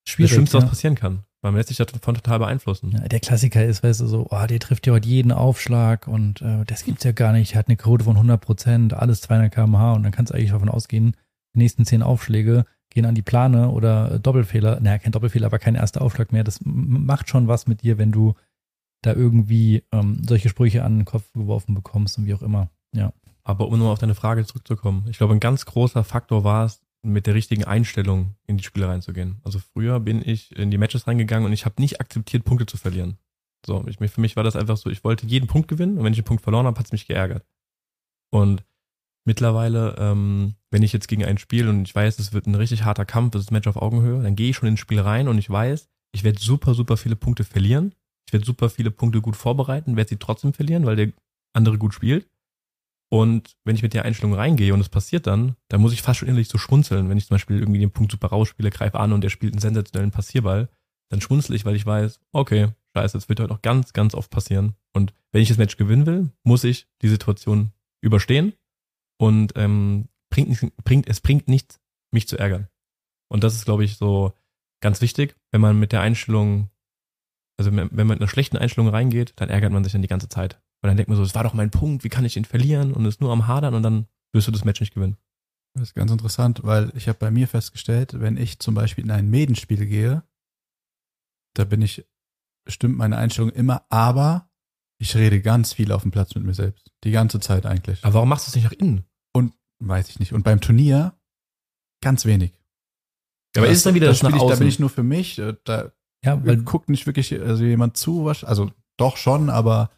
[0.04, 0.32] Das Schwierig.
[0.32, 0.70] Schlimmste, was ja.
[0.70, 1.24] passieren kann.
[1.42, 2.90] Weil man lässt sich davon total beeinflussen.
[2.92, 6.40] Ja, der Klassiker ist, weißt du, so, oh, der trifft ja heute jeden Aufschlag und
[6.40, 7.52] äh, das gibt's ja gar nicht.
[7.52, 10.52] Er hat eine Quote von 100 Prozent, alles 200 km/h und dann kannst du eigentlich
[10.52, 11.14] davon ausgehen,
[11.54, 14.80] die nächsten zehn Aufschläge gehen an die Plane oder äh, Doppelfehler.
[14.80, 16.44] Naja, kein Doppelfehler, aber kein erster Aufschlag mehr.
[16.44, 18.34] Das macht schon was mit dir, wenn du
[19.02, 22.70] da irgendwie ähm, solche Sprüche an den Kopf geworfen bekommst und wie auch immer.
[22.94, 23.12] Ja.
[23.42, 26.80] Aber um nur auf deine Frage zurückzukommen, ich glaube, ein ganz großer Faktor war es,
[27.04, 29.36] mit der richtigen Einstellung in die Spiele reinzugehen.
[29.44, 32.78] Also früher bin ich in die Matches reingegangen und ich habe nicht akzeptiert, Punkte zu
[32.78, 33.18] verlieren.
[33.66, 36.14] So, ich, für mich war das einfach so, ich wollte jeden Punkt gewinnen und wenn
[36.14, 37.44] ich einen Punkt verloren habe, hat es mich geärgert.
[38.30, 38.64] Und
[39.24, 42.84] mittlerweile, ähm, wenn ich jetzt gegen ein Spiel und ich weiß, es wird ein richtig
[42.84, 45.28] harter Kampf, es ist ein Match auf Augenhöhe, dann gehe ich schon ins Spiel rein
[45.28, 47.94] und ich weiß, ich werde super, super viele Punkte verlieren.
[48.26, 51.12] Ich werde super viele Punkte gut vorbereiten, werde sie trotzdem verlieren, weil der
[51.52, 52.28] andere gut spielt.
[53.10, 56.18] Und wenn ich mit der Einstellung reingehe und es passiert dann, dann muss ich fast
[56.18, 59.12] schon innerlich so schmunzeln, wenn ich zum Beispiel irgendwie den Punkt super rausspiele, greife an
[59.12, 60.68] und der spielt einen sensationellen Passierball,
[61.10, 64.30] dann schmunzel ich, weil ich weiß, okay, scheiße, das wird heute noch ganz, ganz oft
[64.30, 64.74] passieren.
[64.92, 68.54] Und wenn ich das Match gewinnen will, muss ich die Situation überstehen
[69.18, 71.80] und ähm, bringt, bringt, es bringt nichts,
[72.12, 72.68] mich zu ärgern.
[73.28, 74.32] Und das ist, glaube ich, so
[74.80, 76.70] ganz wichtig, wenn man mit der Einstellung,
[77.58, 80.28] also wenn man mit einer schlechten Einstellung reingeht, dann ärgert man sich dann die ganze
[80.28, 80.60] Zeit.
[80.80, 82.92] Weil dann denkt man so, es war doch mein Punkt, wie kann ich ihn verlieren?
[82.92, 85.16] Und ist nur am Hadern und dann wirst du das Match nicht gewinnen.
[85.74, 89.10] Das ist ganz interessant, weil ich habe bei mir festgestellt, wenn ich zum Beispiel in
[89.10, 90.22] ein Medenspiel gehe,
[91.54, 92.06] da bin ich,
[92.68, 94.50] stimmt meine Einstellung immer, aber
[95.04, 96.90] ich rede ganz viel auf dem Platz mit mir selbst.
[97.04, 98.02] Die ganze Zeit eigentlich.
[98.04, 99.04] Aber warum machst du es nicht nach innen?
[99.80, 100.32] Weiß ich nicht.
[100.32, 101.14] Und beim Turnier
[102.02, 102.52] ganz wenig.
[103.54, 104.88] Ja, aber Das- ist dann wieder da das nach spiel ich, Da bin ich nur
[104.88, 105.38] für mich.
[105.38, 105.92] äh, Da
[106.24, 108.26] Ja, weil guckt nicht wirklich also jemand zu.
[108.28, 109.90] Also doch schon, aber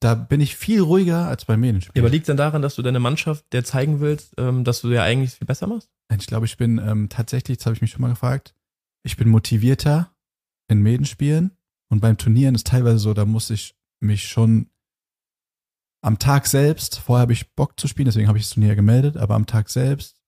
[0.00, 2.02] da bin ich viel ruhiger als beim ja, Medenspiel.
[2.02, 5.02] aber liegt dann daran, dass du deine Mannschaft der zeigen willst, ähm, dass du ja
[5.04, 5.88] eigentlich viel besser machst?
[6.18, 8.54] Ich glaube, ich bin ähm, tatsächlich, das habe ich mich schon mal gefragt,
[9.04, 10.12] ich bin motivierter
[10.68, 11.52] in Medenspielen
[11.90, 14.70] und beim Turnieren ist teilweise so, da muss ich mich schon
[16.00, 19.16] am Tag selbst, vorher habe ich Bock zu spielen, deswegen habe ich das Turnier gemeldet,
[19.16, 20.20] aber am Tag selbst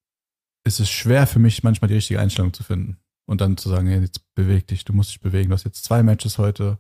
[0.65, 3.87] ist es schwer für mich, manchmal die richtige Einstellung zu finden und dann zu sagen,
[3.87, 6.79] hey, jetzt beweg dich, du musst dich bewegen, du hast jetzt zwei Matches heute,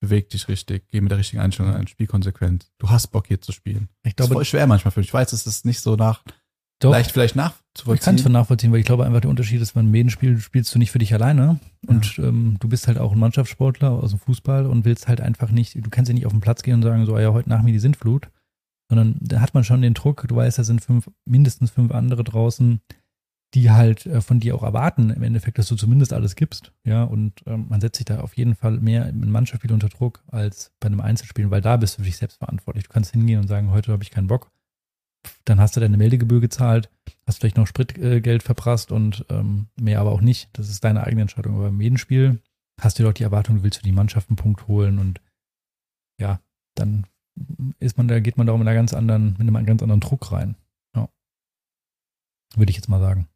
[0.00, 2.70] beweg dich richtig, geh mit der richtigen Einstellung ein, spiel konsequent.
[2.78, 3.88] Du hast Bock hier zu spielen.
[4.02, 5.08] ich Das ist glaube, voll schwer manchmal für mich.
[5.08, 6.22] Ich weiß, es ist nicht so nach,
[6.80, 8.14] doch, leicht vielleicht ich kann nachzuvollziehen.
[8.14, 10.90] es schon nachvollziehen, weil ich glaube einfach der Unterschied ist, beim Medenspiel spielst du nicht
[10.90, 11.58] für dich alleine.
[11.86, 15.50] Und ähm, du bist halt auch ein Mannschaftssportler aus dem Fußball und willst halt einfach
[15.50, 17.48] nicht, du kannst ja nicht auf den Platz gehen und sagen, so, ah ja, heute
[17.48, 18.28] nach mir die Sintflut,
[18.88, 22.24] sondern da hat man schon den Druck, du weißt, da sind fünf, mindestens fünf andere
[22.24, 22.80] draußen,
[23.54, 27.04] die halt äh, von dir auch erwarten, im Endeffekt, dass du zumindest alles gibst, ja,
[27.04, 30.72] und ähm, man setzt sich da auf jeden Fall mehr im Mannschaftsspiel unter Druck als
[30.80, 32.84] bei einem Einzelspiel, weil da bist du für dich selbst verantwortlich.
[32.84, 34.50] Du kannst hingehen und sagen, heute habe ich keinen Bock,
[35.44, 36.90] dann hast du deine Meldegebühr gezahlt,
[37.26, 40.48] hast vielleicht noch Spritgeld verprasst und ähm, mehr aber auch nicht.
[40.52, 41.56] Das ist deine eigene Entscheidung.
[41.56, 42.40] Aber im Medenspiel
[42.80, 45.20] hast du doch die Erwartung, du willst für die Mannschaft einen Punkt holen und
[46.20, 46.40] ja,
[46.74, 47.06] dann
[47.78, 50.00] ist man da, geht man da auch mit einer ganz anderen, mit einem ganz anderen
[50.00, 50.56] Druck rein.
[50.94, 51.08] Ja.
[52.56, 53.28] Würde ich jetzt mal sagen.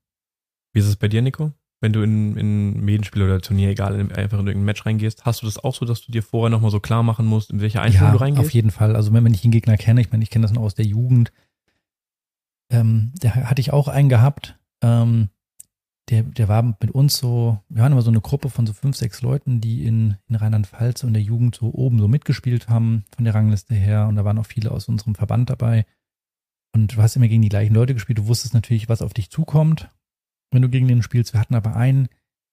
[0.72, 1.52] Wie ist es bei dir, Nico?
[1.80, 5.42] Wenn du in, in Medenspiel oder Turnier, egal, in, einfach in irgendein Match reingehst, hast
[5.42, 7.80] du das auch so, dass du dir vorher nochmal so klar machen musst, in welche
[7.80, 8.46] Einstellung ja, du reingehst?
[8.46, 8.94] auf jeden Fall.
[8.94, 10.84] Also wenn, wenn ich den Gegner kenne, ich meine, ich kenne das noch aus der
[10.84, 11.32] Jugend,
[12.72, 15.28] ähm, da hatte ich auch einen gehabt, ähm,
[16.10, 18.96] der, der war mit uns so, wir waren immer so eine Gruppe von so fünf,
[18.96, 23.24] sechs Leuten, die in, in Rheinland-Pfalz und der Jugend so oben so mitgespielt haben, von
[23.24, 24.08] der Rangliste her.
[24.08, 25.86] Und da waren auch viele aus unserem Verband dabei.
[26.74, 28.18] Und du hast immer gegen die gleichen Leute gespielt.
[28.18, 29.90] Du wusstest natürlich, was auf dich zukommt,
[30.50, 31.34] wenn du gegen den spielst.
[31.34, 32.08] Wir hatten aber einen,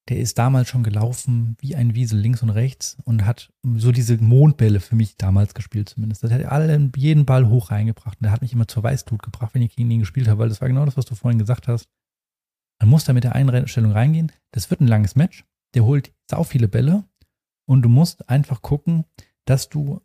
[0.10, 4.18] der ist damals schon gelaufen wie ein Wiesel links und rechts und hat so diese
[4.18, 6.24] Mondbälle für mich damals gespielt zumindest.
[6.24, 9.54] Das hat alle jeden Ball hoch reingebracht und der hat mich immer zur Weißglut gebracht,
[9.54, 11.68] wenn ich gegen ihn gespielt habe, weil das war genau das, was du vorhin gesagt
[11.68, 11.88] hast.
[12.80, 14.32] Man muss da mit der Einstellung reingehen.
[14.52, 15.46] Das wird ein langes Match.
[15.76, 17.04] Der holt sau viele Bälle
[17.68, 19.06] und du musst einfach gucken,
[19.46, 20.02] dass du,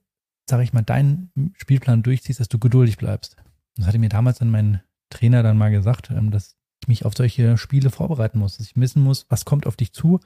[0.48, 3.36] sag ich mal, deinen Spielplan durchziehst, dass du geduldig bleibst.
[3.76, 6.56] Das hatte mir damals dann mein Trainer dann mal gesagt, ähm, dass
[6.88, 10.20] mich auf solche Spiele vorbereiten muss, dass ich wissen muss, was kommt auf dich zu.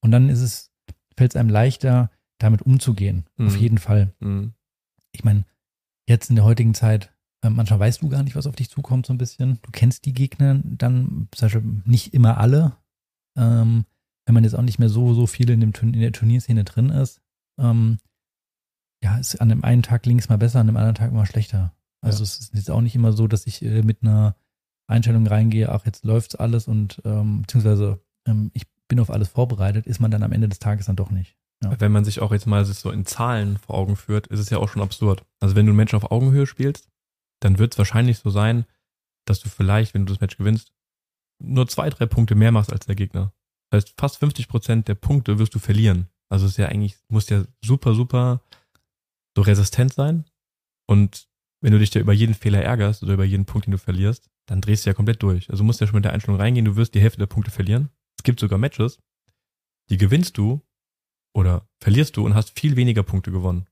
[0.00, 0.70] Und dann ist es,
[1.16, 3.26] fällt es einem leichter, damit umzugehen.
[3.36, 3.46] Mhm.
[3.46, 4.12] Auf jeden Fall.
[4.20, 4.52] Mhm.
[5.12, 5.44] Ich meine,
[6.08, 7.12] jetzt in der heutigen Zeit,
[7.42, 9.58] äh, manchmal weißt du gar nicht, was auf dich zukommt, so ein bisschen.
[9.62, 12.76] Du kennst die Gegner dann, zum Beispiel nicht immer alle.
[13.36, 13.84] Ähm,
[14.26, 16.90] wenn man jetzt auch nicht mehr so, so viel in, dem, in der Turnierszene drin
[16.90, 17.20] ist.
[17.58, 17.98] Ähm,
[19.02, 21.74] ja, ist an dem einen Tag links mal besser, an dem anderen Tag mal schlechter.
[22.00, 22.22] Also Ja.
[22.24, 24.36] es ist jetzt auch nicht immer so, dass ich äh, mit einer
[24.86, 29.86] Einstellung reingehe, ach, jetzt läuft's alles und ähm, beziehungsweise ähm, ich bin auf alles vorbereitet,
[29.86, 31.36] ist man dann am Ende des Tages dann doch nicht.
[31.62, 31.80] Ja.
[31.80, 34.58] Wenn man sich auch jetzt mal so in Zahlen vor Augen führt, ist es ja
[34.58, 35.24] auch schon absurd.
[35.40, 36.88] Also wenn du einen Menschen auf Augenhöhe spielst,
[37.40, 38.66] dann wird es wahrscheinlich so sein,
[39.26, 40.72] dass du vielleicht, wenn du das Match gewinnst,
[41.40, 43.32] nur zwei, drei Punkte mehr machst als der Gegner.
[43.70, 46.08] Das heißt, fast 50 Prozent der Punkte wirst du verlieren.
[46.28, 48.42] Also es ist ja eigentlich, muss ja super, super
[49.36, 50.24] so resistent sein.
[50.86, 51.28] Und
[51.62, 54.28] wenn du dich da über jeden Fehler ärgerst oder über jeden Punkt, den du verlierst,
[54.46, 55.48] dann drehst du ja komplett durch.
[55.50, 57.50] Also du musst ja schon mit der Einstellung reingehen, du wirst die Hälfte der Punkte
[57.50, 57.90] verlieren.
[58.18, 58.98] Es gibt sogar Matches,
[59.90, 60.62] die gewinnst du
[61.34, 63.66] oder verlierst du und hast viel weniger Punkte gewonnen.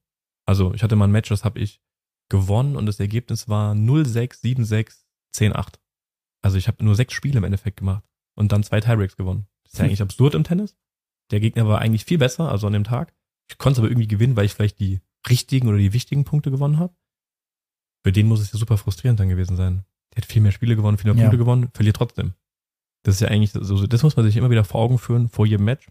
[0.47, 1.81] Also ich hatte mal ein Match, das habe ich
[2.29, 5.05] gewonnen und das Ergebnis war 0-6, 7-6,
[5.35, 5.75] 10-8.
[6.43, 8.05] Also ich habe nur sechs Spiele im Endeffekt gemacht
[8.35, 9.47] und dann zwei Tiebreaks gewonnen.
[9.65, 10.77] Das ist ja eigentlich absurd im Tennis.
[11.31, 13.15] Der Gegner war eigentlich viel besser, also an dem Tag.
[13.51, 16.51] Ich konnte es aber irgendwie gewinnen, weil ich vielleicht die richtigen oder die wichtigen Punkte
[16.51, 16.95] gewonnen habe.
[18.05, 19.85] Für den muss es ja super frustrierend dann gewesen sein.
[20.15, 21.29] Der hat viel mehr Spiele gewonnen, viel mehr Ja.
[21.29, 22.35] Punkte gewonnen, verliert trotzdem.
[23.05, 25.47] Das ist ja eigentlich so, das muss man sich immer wieder vor Augen führen, vor
[25.47, 25.89] jedem Match,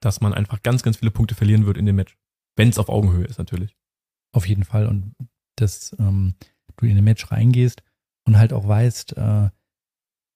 [0.00, 2.16] dass man einfach ganz, ganz viele Punkte verlieren wird in dem Match.
[2.56, 3.76] Wenn es auf Augenhöhe ist, natürlich.
[4.32, 4.86] Auf jeden Fall.
[4.86, 5.14] Und
[5.56, 6.34] dass ähm,
[6.76, 7.82] du in ein Match reingehst
[8.26, 9.50] und halt auch weißt, äh,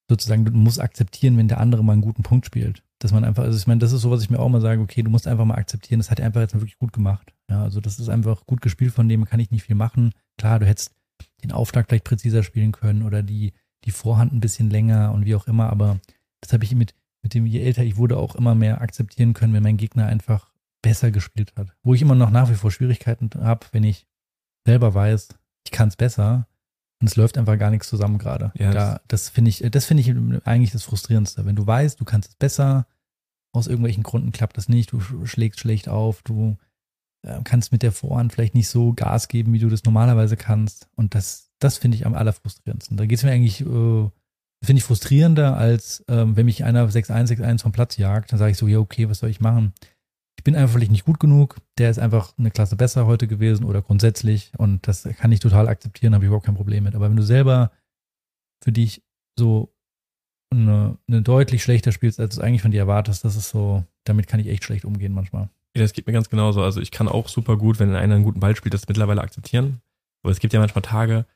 [0.08, 2.82] sozusagen, du musst akzeptieren, wenn der andere mal einen guten Punkt spielt.
[2.98, 4.80] Dass man einfach, also ich meine, das ist so, was ich mir auch mal sage,
[4.80, 7.34] okay, du musst einfach mal akzeptieren, das hat er einfach jetzt wirklich gut gemacht.
[7.48, 10.12] Ja, also das ist einfach gut gespielt, von dem kann ich nicht viel machen.
[10.38, 10.94] Klar, du hättest
[11.44, 13.52] den Aufschlag vielleicht präziser spielen können oder die,
[13.84, 16.00] die Vorhand ein bisschen länger und wie auch immer, aber
[16.40, 19.52] das habe ich mit, mit dem, je älter ich wurde, auch immer mehr akzeptieren können,
[19.54, 20.50] wenn mein Gegner einfach
[20.82, 21.68] besser gespielt hat.
[21.82, 24.06] Wo ich immer noch nach wie vor Schwierigkeiten habe, wenn ich
[24.66, 25.28] selber weiß,
[25.64, 26.46] ich kann es besser
[27.00, 28.52] Und es läuft einfach gar nichts zusammen gerade.
[28.58, 30.10] Ja, da, das finde ich, das finde ich
[30.46, 31.44] eigentlich das Frustrierendste.
[31.46, 32.86] Wenn du weißt, du kannst es besser,
[33.52, 36.56] aus irgendwelchen Gründen klappt das nicht, du sch- schlägst schlecht auf, du
[37.44, 40.88] kannst mit der Vorhand vielleicht nicht so Gas geben, wie du das normalerweise kannst.
[40.94, 42.96] Und das, das finde ich am allerfrustrierendsten.
[42.96, 47.38] Da geht es mir eigentlich, äh, finde ich frustrierender, als ähm, wenn mich einer 6-1,
[47.38, 49.72] 6-1 vom Platz jagt, dann sage ich so, ja, okay, was soll ich machen?
[50.36, 53.64] Ich bin einfach vielleicht nicht gut genug, der ist einfach eine Klasse besser heute gewesen
[53.64, 56.94] oder grundsätzlich und das kann ich total akzeptieren, habe ich überhaupt kein Problem mit.
[56.94, 57.70] Aber wenn du selber
[58.62, 59.02] für dich
[59.38, 59.74] so
[60.50, 63.84] eine, eine deutlich schlechter spielst, als du es eigentlich von dir erwartest, das ist so,
[64.04, 65.48] damit kann ich echt schlecht umgehen manchmal.
[65.76, 66.62] Ja, das geht mir ganz genauso.
[66.62, 69.80] Also ich kann auch super gut, wenn einer einen guten Ball spielt, das mittlerweile akzeptieren.
[70.22, 71.26] Aber es gibt ja manchmal Tage,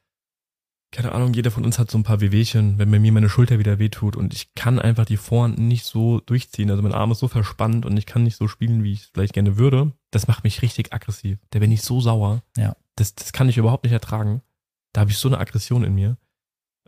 [0.91, 3.59] keine Ahnung, jeder von uns hat so ein paar Wehwehchen, wenn bei mir meine Schulter
[3.59, 6.71] wieder wehtut und ich kann einfach die Vorhand nicht so durchziehen.
[6.71, 9.11] Also mein Arm ist so verspannt und ich kann nicht so spielen, wie ich es
[9.13, 9.93] vielleicht gerne würde.
[10.11, 11.39] Das macht mich richtig aggressiv.
[11.51, 12.43] Da bin ich so sauer.
[12.57, 12.75] Ja.
[12.97, 14.41] Das, das kann ich überhaupt nicht ertragen.
[14.95, 16.17] Da habe ich so eine Aggression in mir.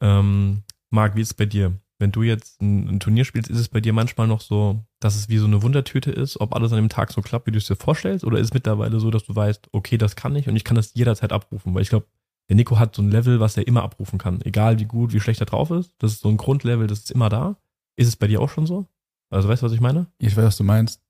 [0.01, 1.79] Ähm, Marc, wie ist es bei dir?
[1.99, 5.17] Wenn du jetzt ein, ein Turnier spielst, ist es bei dir manchmal noch so, dass
[5.17, 7.59] es wie so eine Wundertüte ist, ob alles an dem Tag so klappt, wie du
[7.59, 8.25] es dir vorstellst?
[8.25, 10.75] Oder ist es mittlerweile so, dass du weißt, okay, das kann ich und ich kann
[10.75, 11.75] das jederzeit abrufen?
[11.75, 12.07] Weil ich glaube,
[12.49, 14.43] der Nico hat so ein Level, was er immer abrufen kann.
[14.43, 15.95] Egal wie gut, wie schlecht er drauf ist.
[15.99, 17.57] Das ist so ein Grundlevel, das ist immer da.
[17.97, 18.87] Ist es bei dir auch schon so?
[19.31, 20.07] Also weißt du, was ich meine?
[20.19, 21.01] Ich weiß, was du meinst.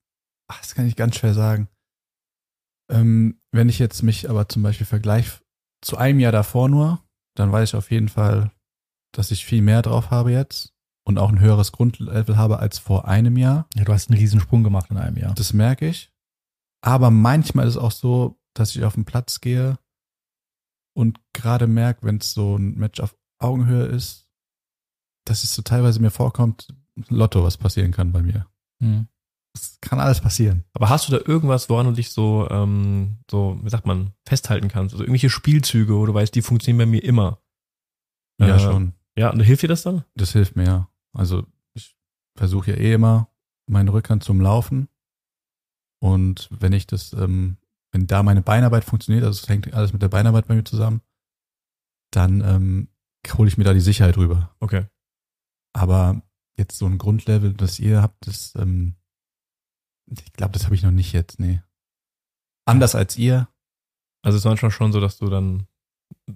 [0.49, 1.69] Ach, das kann ich ganz schwer sagen.
[2.91, 5.41] Ähm, wenn ich jetzt mich aber zum Beispiel vergleiche
[5.81, 7.03] zu einem Jahr davor nur,
[7.37, 8.51] dann weiß ich auf jeden Fall,
[9.13, 13.07] dass ich viel mehr drauf habe jetzt und auch ein höheres Grundlevel habe als vor
[13.09, 13.67] einem Jahr.
[13.75, 15.35] Ja, du hast einen Riesensprung gemacht in einem Jahr.
[15.35, 16.13] Das merke ich.
[16.83, 19.79] Aber manchmal ist es auch so, dass ich auf den Platz gehe
[20.95, 24.29] und gerade merke, wenn es so ein Match auf Augenhöhe ist,
[25.25, 26.69] dass es so teilweise mir vorkommt,
[27.09, 28.47] Lotto, was passieren kann bei mir.
[28.83, 29.07] Hm.
[29.55, 30.65] Es kann alles passieren.
[30.75, 34.69] Aber hast du da irgendwas, woran du dich so, ähm, so, wie sagt man, festhalten
[34.69, 34.95] kannst?
[34.95, 37.41] Also irgendwelche Spielzüge, wo du weißt, die funktionieren bei mir immer.
[38.41, 38.95] Ja, Äh, schon.
[39.17, 40.05] Ja, und hilft dir das dann?
[40.15, 40.89] Das hilft mir ja.
[41.13, 41.97] Also ich
[42.37, 43.31] versuche ja eh immer
[43.67, 44.89] meinen Rückhand zum Laufen.
[46.03, 47.59] Und wenn ich das, ähm,
[47.93, 51.03] wenn da meine Beinarbeit funktioniert, also es hängt alles mit der Beinarbeit bei mir zusammen,
[52.11, 52.89] dann ähm,
[53.37, 54.55] hole ich mir da die Sicherheit rüber.
[54.61, 54.87] Okay.
[55.73, 56.23] Aber
[56.57, 58.97] jetzt so ein Grundlevel, das ihr habt, das, ähm,
[60.07, 61.63] ich glaube, das habe ich noch nicht jetzt, nee.
[62.67, 63.49] Anders als ihr.
[64.23, 65.67] Also es ist manchmal schon so, dass du dann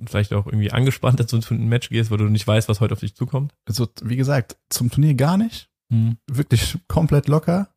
[0.06, 2.94] vielleicht auch irgendwie angespannt dazu zu ein Match gehst, weil du nicht weißt, was heute
[2.94, 3.54] auf dich zukommt.
[3.66, 5.70] Also, wie gesagt, zum Turnier gar nicht.
[5.92, 6.16] Hm.
[6.26, 7.74] wirklich komplett locker.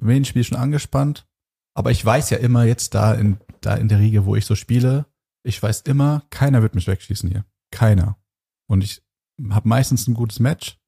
[0.00, 1.26] Main-Spiel schon angespannt.
[1.74, 4.54] Aber ich weiß ja immer jetzt da in, da in der Riege, wo ich so
[4.54, 5.06] spiele,
[5.44, 7.44] ich weiß immer, keiner wird mich wegschießen hier.
[7.70, 8.18] Keiner.
[8.68, 9.02] Und ich
[9.50, 10.78] habe meistens ein gutes Match.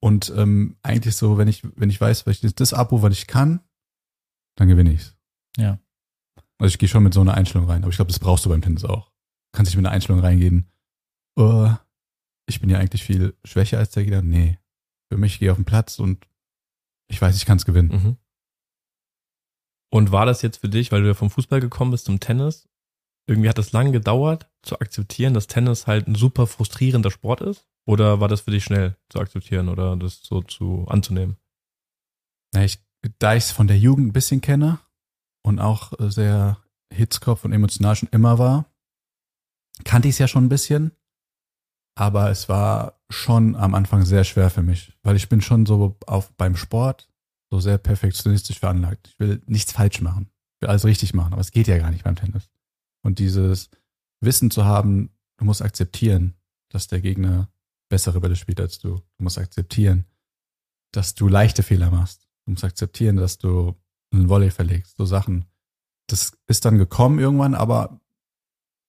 [0.00, 3.26] Und ähm, eigentlich so, wenn ich, wenn ich weiß, was ich das abrufe, was ich
[3.26, 3.60] kann,
[4.56, 5.16] dann gewinne ich's.
[5.56, 5.80] Ja.
[6.58, 8.48] Also ich gehe schon mit so einer Einstellung rein, aber ich glaube, das brauchst du
[8.48, 9.06] beim Tennis auch.
[9.06, 10.70] Du kannst nicht mit einer Einstellung reingehen.
[11.36, 11.72] Oh,
[12.46, 14.22] ich bin ja eigentlich viel schwächer als der Gegner.
[14.22, 14.58] Nee.
[15.10, 16.26] Für mich ich gehe auf den Platz und
[17.08, 17.90] ich weiß, ich kann es gewinnen.
[17.90, 18.16] Mhm.
[19.90, 22.68] Und war das jetzt für dich, weil du ja vom Fußball gekommen bist zum Tennis,
[23.26, 27.68] irgendwie hat das lange gedauert zu akzeptieren, dass Tennis halt ein super frustrierender Sport ist?
[27.86, 31.36] Oder war das für dich schnell zu akzeptieren oder das so zu anzunehmen?
[32.54, 32.78] Ja, ich,
[33.18, 34.78] da ich es von der Jugend ein bisschen kenne
[35.48, 36.58] und auch äh, sehr
[36.92, 38.66] Hitzkopf und emotional schon immer war,
[39.84, 40.92] kannte ich es ja schon ein bisschen.
[41.96, 45.96] Aber es war schon am Anfang sehr schwer für mich, weil ich bin schon so
[46.06, 47.08] auf beim Sport
[47.50, 49.08] so sehr perfektionistisch veranlagt.
[49.08, 50.30] Ich will nichts falsch machen.
[50.54, 52.50] Ich will alles richtig machen, aber es geht ja gar nicht beim Tennis.
[53.02, 53.70] Und dieses
[54.20, 56.34] Wissen zu haben, du musst akzeptieren,
[56.68, 57.48] dass der Gegner
[57.88, 58.96] bessere Bälle spielt als du.
[58.96, 60.04] Du musst akzeptieren,
[60.92, 62.28] dass du leichte Fehler machst.
[62.44, 63.74] Du musst akzeptieren, dass du
[64.12, 65.46] einen Volley verlegst, so Sachen.
[66.08, 68.00] Das ist dann gekommen irgendwann, aber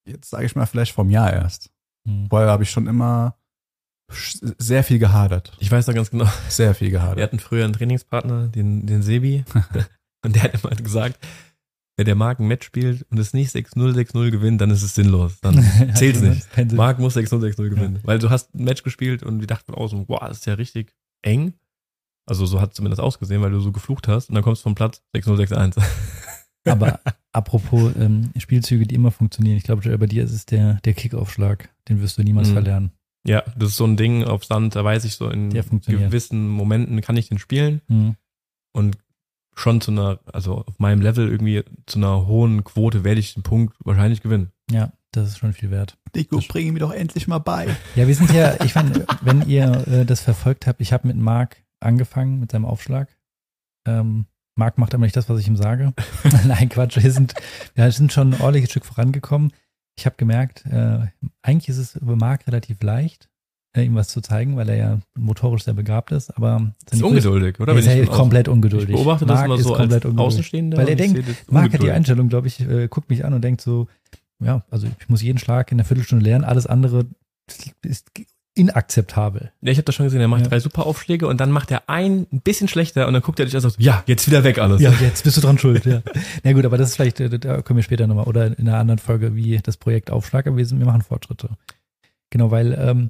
[0.05, 1.71] jetzt sage ich mal vielleicht vom Jahr erst.
[2.08, 2.27] Hm.
[2.29, 3.36] Vorher habe ich schon immer
[4.12, 5.55] sehr viel gehadert.
[5.60, 6.27] Ich weiß da ganz genau.
[6.47, 7.21] Sehr viel Wir gehadert.
[7.21, 9.43] hatten früher einen Trainingspartner, den, den Sebi.
[10.25, 11.19] und der hat immer gesagt,
[11.95, 14.95] wenn der Marc ein Match spielt und es nicht 6-0, 6-0 gewinnt, dann ist es
[14.95, 15.39] sinnlos.
[15.41, 15.62] Dann
[15.95, 16.49] zählt's nicht.
[16.51, 16.77] Kein Sinn.
[16.77, 17.99] Marc muss 6-0, 6-0 gewinnen.
[18.03, 20.53] Weil du hast ein Match gespielt und wir dachten auch so, boah, das ist ja
[20.53, 21.53] richtig eng.
[22.29, 24.63] Also so hat es zumindest ausgesehen, weil du so geflucht hast und dann kommst du
[24.63, 25.81] vom Platz 6-0, 6-1.
[26.65, 26.99] Aber
[27.31, 31.69] apropos ähm, Spielzüge, die immer funktionieren, ich glaube, bei dir ist es der, der Kickaufschlag.
[31.87, 32.53] Den wirst du niemals Mhm.
[32.53, 32.91] verlernen.
[33.25, 37.01] Ja, das ist so ein Ding auf Sand, da weiß ich so, in gewissen Momenten
[37.01, 38.15] kann ich den spielen Hm.
[38.73, 38.97] und
[39.55, 43.43] schon zu einer, also auf meinem Level irgendwie zu einer hohen Quote werde ich den
[43.43, 44.51] Punkt wahrscheinlich gewinnen.
[44.71, 45.97] Ja, das ist schon viel wert.
[46.15, 47.67] Nico, bring ihn mir doch endlich mal bei.
[47.95, 51.17] Ja, wir sind ja, ich meine, wenn ihr äh, das verfolgt habt, ich habe mit
[51.17, 53.09] Marc angefangen mit seinem Aufschlag.
[53.87, 55.93] Ähm, Marc macht aber nicht das, was ich ihm sage.
[56.45, 57.33] Nein, Quatsch, wir sind,
[57.75, 59.51] wir sind schon ein ordentliches Stück vorangekommen.
[59.97, 61.07] ich habe gemerkt, äh,
[61.41, 63.29] eigentlich ist es über Marc relativ leicht,
[63.75, 67.59] äh, ihm was zu zeigen, weil er ja motorisch sehr begabt ist, aber ist ungeduldig,
[67.59, 67.73] oder?
[67.73, 68.89] Er ist ja komplett ungeduldig.
[68.89, 70.27] Ich beobachte Marc das immer ist so komplett als ungeduldig.
[70.27, 70.77] Außenstehender.
[70.77, 71.91] Weil er denkt, Marc hat die.
[71.91, 73.87] Einstellung, glaube ich, äh, guckt mich an und denkt so,
[74.43, 77.05] ja, also ich muss jeden Schlag in einer Viertelstunde lernen, alles andere
[77.81, 78.11] ist
[78.60, 79.52] inakzeptabel.
[79.62, 80.22] Ja, ich habe das schon gesehen.
[80.22, 80.48] Er macht Ja.
[80.50, 83.45] drei super Aufschläge und dann macht er einen ein bisschen schlechter und dann guckt er
[83.45, 84.82] dich an und sagt, ja, jetzt wieder weg alles.
[84.82, 86.02] Ja, jetzt bist du dran schuld, ja.
[86.43, 88.78] Na gut, aber das ist vielleicht, äh, da kommen wir später nochmal oder in einer
[88.78, 91.50] anderen Folge, wie das Projekt Aufschlag, aber wir, sind, wir machen Fortschritte.
[92.30, 93.10] Genau, weil ähm,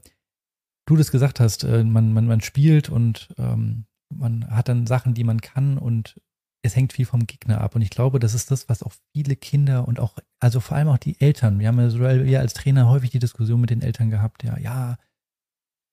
[0.85, 5.13] du das gesagt hast, äh, man, man, man spielt und ähm, man hat dann Sachen,
[5.13, 6.19] die man kann und
[6.61, 7.75] es hängt viel vom Gegner ab.
[7.75, 10.89] Und ich glaube, das ist das, was auch viele Kinder und auch, also vor allem
[10.89, 11.79] auch die Eltern, wir haben
[12.27, 14.97] ja als Trainer häufig die Diskussion mit den Eltern gehabt, ja, ja,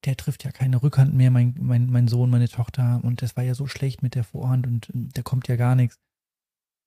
[0.05, 3.43] der trifft ja keine Rückhand mehr, mein, mein, mein Sohn, meine Tochter, und das war
[3.43, 5.99] ja so schlecht mit der Vorhand und äh, da kommt ja gar nichts.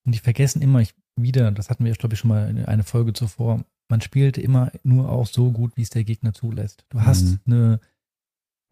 [0.06, 2.84] Und die vergessen immer ich, wieder, das hatten wir, glaube ich, schon mal in eine
[2.84, 6.86] Folge zuvor, man spielt immer nur auch so gut, wie es der Gegner zulässt.
[6.88, 7.40] Du hast Mhm.
[7.46, 7.80] eine,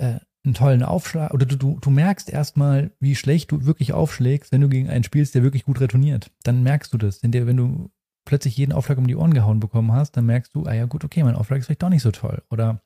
[0.00, 4.52] äh, einen tollen Aufschlag, oder du, du, du merkst erstmal, wie schlecht du wirklich aufschlägst,
[4.52, 6.30] wenn du gegen einen spielst, der wirklich gut retourniert.
[6.44, 7.22] Dann merkst du das.
[7.22, 7.90] Wenn, der, wenn du
[8.24, 11.04] plötzlich jeden Aufschlag um die Ohren gehauen bekommen hast, dann merkst du, ah ja gut,
[11.04, 12.42] okay, mein Aufschlag ist vielleicht doch nicht so toll.
[12.50, 12.80] Oder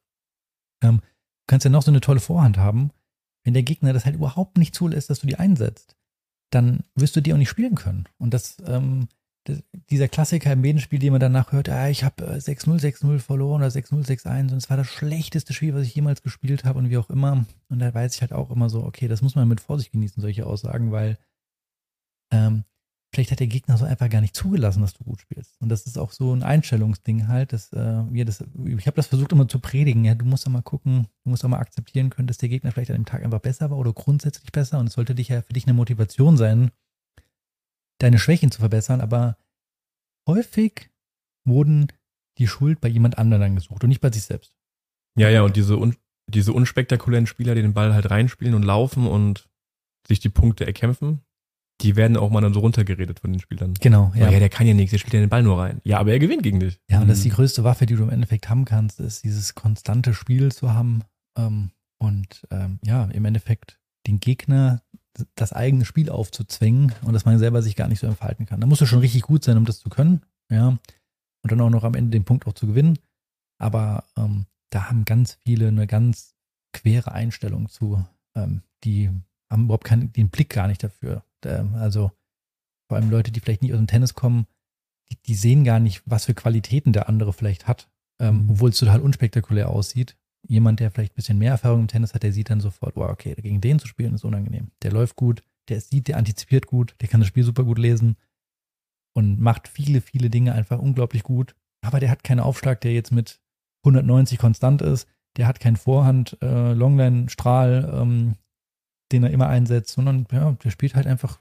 [0.82, 1.02] ähm,
[1.46, 2.90] kannst ja noch so eine tolle Vorhand haben.
[3.44, 5.96] Wenn der Gegner das halt überhaupt nicht zulässt, dass du die einsetzt,
[6.50, 8.05] dann wirst du die auch nicht spielen können.
[8.18, 9.09] Und das, ähm,
[9.44, 13.18] das dieser Klassiker im Medenspiel, den man danach hört, ah, ich habe äh, 6-0, 6-0
[13.18, 16.78] verloren oder 6-0, 6-1 und es war das schlechteste Spiel, was ich jemals gespielt habe
[16.78, 17.44] und wie auch immer.
[17.68, 20.20] Und da weiß ich halt auch immer so, okay, das muss man mit Vorsicht genießen,
[20.20, 21.18] solche Aussagen, weil
[22.31, 22.64] ähm,
[23.12, 25.61] vielleicht hat der Gegner so einfach gar nicht zugelassen, dass du gut spielst.
[25.61, 29.09] Und das ist auch so ein Einstellungsding halt, dass äh, wir das, ich habe das
[29.09, 32.09] versucht immer zu predigen, ja, du musst auch mal gucken, du musst auch mal akzeptieren
[32.09, 34.87] können, dass der Gegner vielleicht an dem Tag einfach besser war oder grundsätzlich besser und
[34.87, 36.70] es sollte dich ja für dich eine Motivation sein,
[37.98, 39.37] deine Schwächen zu verbessern, aber
[40.27, 40.90] häufig
[41.44, 41.88] wurden
[42.38, 44.57] die Schuld bei jemand anderem dann gesucht und nicht bei sich selbst.
[45.18, 45.96] Ja, ja, und diese, un
[46.29, 49.51] diese unspektakulären Spieler, die den Ball halt reinspielen und laufen und
[50.07, 51.20] sich die Punkte erkämpfen,
[51.82, 53.74] die werden auch mal dann so runtergeredet von den Spielern.
[53.80, 55.80] Genau, Ja, ja der kann ja nichts, der spielt ja den Ball nur rein.
[55.84, 56.80] Ja, aber er gewinnt gegen dich.
[56.88, 57.34] Ja, und das ist die Mhm.
[57.34, 61.02] größte Waffe, die du im Endeffekt haben kannst, ist dieses konstante Spiel zu haben
[61.36, 64.82] ähm, und ähm, ja, im Endeffekt den Gegner
[65.34, 68.60] das eigene Spiel aufzuzwingen und dass man selber sich gar nicht so entfalten kann.
[68.60, 71.70] Da musst du schon richtig gut sein, um das zu können, ja, und dann auch
[71.70, 72.98] noch am Ende den Punkt auch zu gewinnen.
[73.58, 76.34] Aber ähm, da haben ganz viele eine ganz
[76.72, 78.02] quere Einstellung zu.
[78.34, 79.10] Ähm, die
[79.50, 81.22] haben überhaupt keinen, den Blick gar nicht dafür.
[81.46, 82.11] Ähm, also
[82.88, 84.46] vor allem Leute, die vielleicht nicht aus dem Tennis kommen,
[85.11, 87.88] die, die sehen gar nicht, was für Qualitäten der andere vielleicht hat,
[88.20, 88.50] ähm, Mhm.
[88.50, 90.16] obwohl es total unspektakulär aussieht.
[90.48, 93.11] Jemand, der vielleicht ein bisschen mehr Erfahrung im Tennis hat, der sieht dann sofort, wow,
[93.11, 94.72] okay, gegen den zu spielen ist unangenehm.
[94.83, 98.16] Der läuft gut, der sieht, der antizipiert gut, der kann das Spiel super gut lesen
[99.14, 101.55] und macht viele, viele Dinge einfach unglaublich gut.
[101.85, 103.40] Aber der hat keinen Aufschlag, der jetzt mit
[103.85, 105.07] 190 konstant ist.
[105.37, 108.35] Der hat keinen Vorhand, äh, Longline-Strahl, ähm,
[109.12, 111.40] den er immer einsetzt, sondern ja, der spielt halt einfach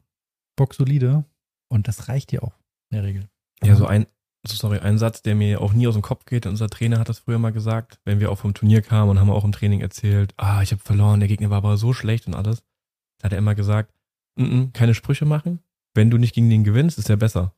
[0.56, 1.26] boxsolide
[1.70, 2.54] und das reicht ja auch
[2.90, 3.30] in der Regel.
[3.64, 4.08] Ja, so ein,
[4.46, 6.46] so sorry, ein Satz, der mir auch nie aus dem Kopf geht.
[6.46, 9.30] Unser Trainer hat das früher mal gesagt, wenn wir auch vom Turnier kamen und haben
[9.30, 12.34] auch im Training erzählt, ah, ich habe verloren, der Gegner war aber so schlecht und
[12.34, 12.64] alles.
[13.20, 13.94] Da hat er immer gesagt,
[14.36, 15.60] mm -mm, keine Sprüche machen.
[15.94, 17.54] Wenn du nicht gegen den gewinnst, ist er besser.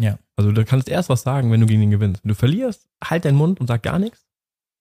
[0.00, 0.18] Ja.
[0.36, 2.22] Also du kannst erst was sagen, wenn du gegen den gewinnst.
[2.22, 4.26] Wenn du verlierst, halt deinen Mund und sag gar nichts,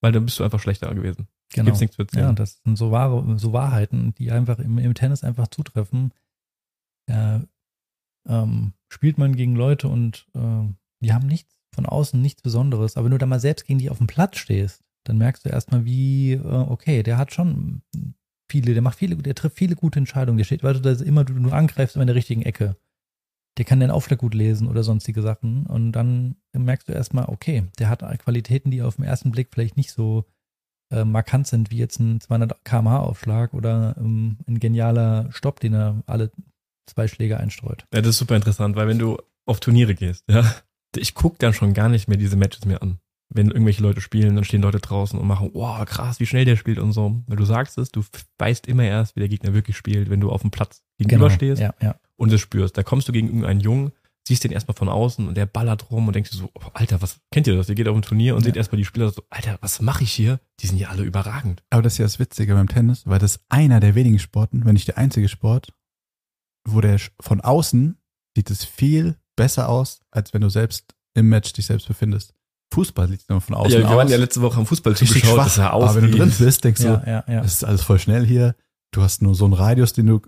[0.02, 1.28] weil dann bist du einfach schlechter gewesen.
[1.53, 1.65] Genau.
[1.65, 2.25] Gibt's nichts zu erzählen.
[2.25, 6.13] Ja, das sind so, wahre, so Wahrheiten, die einfach im, im Tennis einfach zutreffen.
[7.10, 7.43] Ja,
[8.27, 10.67] ähm, spielt man gegen Leute und äh,
[11.01, 12.97] die haben nichts von außen, nichts Besonderes.
[12.97, 15.49] Aber wenn du da mal selbst gegen die auf dem Platz stehst, dann merkst du
[15.49, 17.81] erstmal, wie, äh, okay, der hat schon
[18.49, 20.38] viele, der macht viele, der trifft viele gute Entscheidungen.
[20.38, 22.75] Der steht, weil du da immer, du, du angreifst immer in der richtigen Ecke.
[23.57, 25.65] Der kann den Aufschlag gut lesen oder sonstige Sachen.
[25.65, 29.77] Und dann merkst du erstmal, okay, der hat Qualitäten, die auf den ersten Blick vielleicht
[29.77, 30.25] nicht so
[30.91, 35.73] äh, markant sind, wie jetzt ein 200 kmh Aufschlag oder ähm, ein genialer Stopp, den
[35.73, 36.32] er alle
[36.86, 37.86] zwei Schläge einstreut.
[37.93, 40.44] Ja, das ist super interessant, weil wenn du auf Turniere gehst, ja,
[40.96, 43.00] ich guck dann schon gar nicht mehr diese Matches mehr an.
[43.29, 46.56] Wenn irgendwelche Leute spielen, dann stehen Leute draußen und machen, wow, krass, wie schnell der
[46.56, 47.21] spielt und so.
[47.27, 48.02] Weil du sagst es, du
[48.38, 51.73] weißt immer erst, wie der Gegner wirklich spielt, wenn du auf dem Platz gegenüberstehst Genau.
[51.81, 51.96] Ja, ja.
[52.15, 52.77] und es spürst.
[52.77, 53.92] Da kommst du gegen irgendeinen Jungen,
[54.28, 57.02] siehst den erstmal von außen und der ballert rum und denkst dir so, oh, Alter,
[57.02, 57.67] was kennt ihr das?
[57.69, 58.46] Ihr geht auf ein Turnier und Ja.
[58.46, 60.40] seht erstmal die Spieler so, Alter, was mache ich hier?
[60.60, 61.63] Die sind ja alle überragend.
[61.69, 64.73] Aber das ist ja das Witzige beim Tennis, weil das einer der wenigen Sporten, wenn
[64.73, 65.73] nicht der einzige Sport,
[66.67, 67.98] wo der von außen
[68.36, 72.34] sieht es viel besser aus, als wenn du selbst im Match dich selbst befindest.
[72.73, 74.12] Fußball sieht nur von außen ja, wir waren aus.
[74.12, 75.44] ja letzte Woche am Fußball zugeschaut, schwach.
[75.46, 77.42] das sah aus aber wenn du drin bist, denkst Ja, du, ja, ja.
[77.44, 78.56] es ist alles voll schnell hier.
[78.92, 80.21] Du hast nur so einen Radius, den du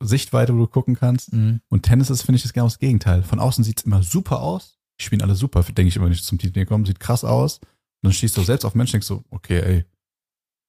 [0.00, 1.32] Sichtweite, wo du gucken kannst.
[1.32, 1.60] Mhm.
[1.68, 3.22] Und Tennis ist, finde ich, das genau das Gegenteil.
[3.22, 4.78] Von außen sieht's immer super aus.
[5.00, 7.58] die spielen alle super, denke ich immer, wenn ich zum Turnier komme, sieht krass aus.
[7.58, 7.68] Und
[8.04, 9.84] dann schießt du selbst auf Menschen, denkst so, okay, ey,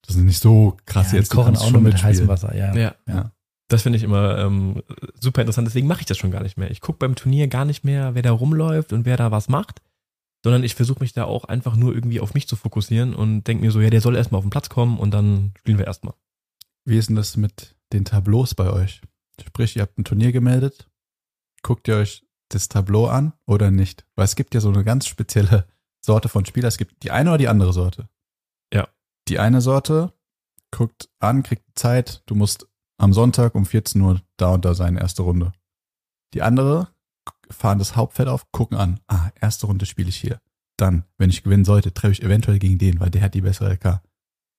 [0.02, 1.30] das ist nicht so krass ja, jetzt.
[1.30, 2.74] Kochen auch schon nur mit heißem Wasser, ja.
[2.74, 2.94] Ja.
[3.06, 3.32] Ja.
[3.68, 4.82] Das finde ich immer ähm,
[5.20, 6.72] super interessant, deswegen mache ich das schon gar nicht mehr.
[6.72, 9.80] Ich gucke beim Turnier gar nicht mehr, wer da rumläuft und wer da was macht,
[10.42, 13.64] sondern ich versuche mich da auch einfach nur irgendwie auf mich zu fokussieren und denke
[13.64, 16.14] mir so, ja, der soll erstmal auf den Platz kommen und dann spielen wir erstmal.
[16.84, 19.02] Wie ist denn das mit den Tableaus bei euch?
[19.46, 20.88] Sprich, ihr habt ein Turnier gemeldet,
[21.62, 24.06] guckt ihr euch das Tableau an oder nicht?
[24.16, 25.66] Weil es gibt ja so eine ganz spezielle
[26.04, 26.68] Sorte von Spieler.
[26.68, 28.08] Es gibt die eine oder die andere Sorte.
[28.72, 28.88] Ja.
[29.28, 30.12] Die eine Sorte
[30.70, 32.66] guckt an, kriegt Zeit, du musst
[32.98, 35.52] am Sonntag um 14 Uhr da und da sein, erste Runde.
[36.34, 36.88] Die andere
[37.50, 40.40] fahren das Hauptfeld auf, gucken an, ah, erste Runde spiele ich hier.
[40.76, 43.72] Dann, wenn ich gewinnen sollte, treffe ich eventuell gegen den, weil der hat die bessere
[43.72, 44.00] LK.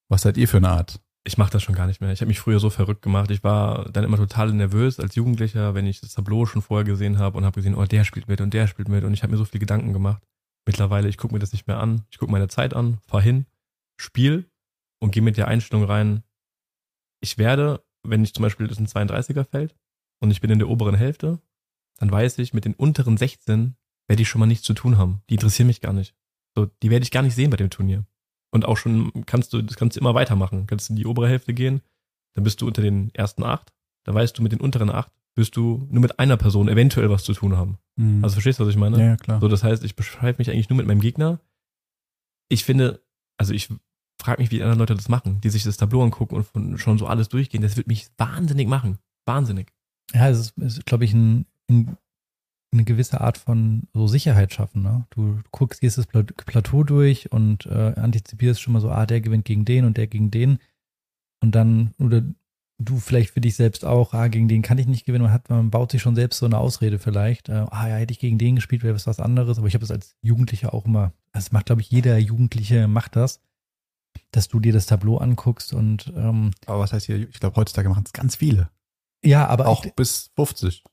[0.10, 1.02] Was seid ihr für eine Art?
[1.24, 2.12] Ich mache das schon gar nicht mehr.
[2.12, 3.30] Ich habe mich früher so verrückt gemacht.
[3.30, 7.20] Ich war dann immer total nervös als Jugendlicher, wenn ich das Tableau schon vorher gesehen
[7.20, 9.32] habe und habe gesehen, oh, der spielt mit und der spielt mit und ich habe
[9.32, 10.24] mir so viel Gedanken gemacht.
[10.66, 12.06] Mittlerweile, ich gucke mir das nicht mehr an.
[12.10, 13.46] Ich gucke meine Zeit an, fahr hin,
[14.00, 14.50] spiel
[15.00, 16.24] und gehe mit der Einstellung rein.
[17.20, 19.76] Ich werde, wenn ich zum Beispiel das ist ein 32er Feld
[20.22, 21.40] und ich bin in der oberen Hälfte,
[22.00, 23.76] dann weiß ich, mit den unteren 16
[24.08, 25.22] werde ich schon mal nichts zu tun haben.
[25.30, 26.16] Die interessieren mich gar nicht.
[26.56, 28.06] So, die werde ich gar nicht sehen bei dem Turnier.
[28.52, 30.68] Und auch schon kannst du, das kannst du immer weitermachen.
[30.68, 31.82] Kannst in die obere Hälfte gehen,
[32.36, 33.72] dann bist du unter den ersten acht.
[34.04, 37.24] Da weißt du, mit den unteren acht wirst du nur mit einer Person eventuell was
[37.24, 37.78] zu tun haben.
[37.98, 38.24] Hm.
[38.24, 39.00] Also verstehst du, was ich meine?
[39.00, 39.40] ja, ja, klar.
[39.40, 41.40] So, das heißt, ich beschreibe mich eigentlich nur mit meinem Gegner.
[42.50, 43.02] Ich finde,
[43.38, 43.70] also ich
[44.22, 46.78] frage mich, wie die anderen Leute das machen, die sich das Tableau angucken und von,
[46.78, 47.62] schon so alles durchgehen.
[47.62, 49.00] Das wird mich wahnsinnig machen.
[49.26, 49.72] Wahnsinnig.
[50.14, 51.98] Ja, es ist, ist glaube ich, ein, ein,
[52.74, 54.82] eine gewisse Art von so Sicherheit schaffen.
[54.82, 55.06] Ne?
[55.10, 59.22] Du guckst, gehst das Pla- Plateau durch und äh, antizipierst schon mal so, ah, der
[59.22, 60.60] gewinnt gegen den und der gegen den.
[61.44, 62.24] Und dann, oder
[62.78, 65.26] du vielleicht für dich selbst auch, ah, gegen den kann ich nicht gewinnen.
[65.26, 67.50] Man hat, man baut sich schon selbst so eine Ausrede vielleicht.
[67.50, 69.58] Äh, ah, ja, hätte ich gegen den gespielt, wäre es was anderes.
[69.58, 73.16] Aber ich habe es als Jugendlicher auch immer, das macht, glaube ich, jeder Jugendliche macht
[73.16, 73.42] das,
[74.32, 77.90] dass du dir das Tableau anguckst und ähm, Aber was heißt hier, ich glaube, heutzutage
[77.90, 78.70] machen es ganz viele.
[79.24, 80.84] Ja, aber Auch ich, bis 50.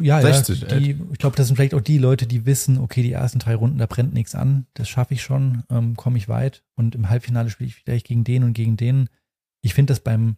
[0.00, 3.02] ja, 60, ja, die, ich glaube, das sind vielleicht auch die Leute, die wissen, okay,
[3.02, 6.28] die ersten drei Runden, da brennt nichts an, das schaffe ich schon, ähm, komme ich
[6.28, 9.08] weit und im Halbfinale spiele ich vielleicht gegen den und gegen den.
[9.62, 10.36] Ich finde das beim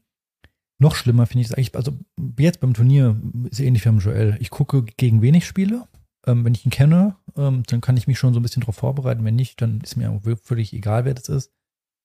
[0.78, 1.99] noch schlimmer, finde ich das eigentlich, also
[2.38, 3.20] jetzt beim Turnier
[3.51, 4.36] ist ähnlich wie beim Joel.
[4.40, 5.88] Ich gucke, gegen wen ich spiele.
[6.26, 8.76] Ähm, wenn ich ihn kenne, ähm, dann kann ich mich schon so ein bisschen darauf
[8.76, 9.24] vorbereiten.
[9.24, 11.53] Wenn nicht, dann ist mir auch völlig egal, wer das ist.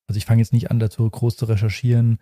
[0.08, 2.20] Also ich fange jetzt nicht an, dazu groß zu recherchieren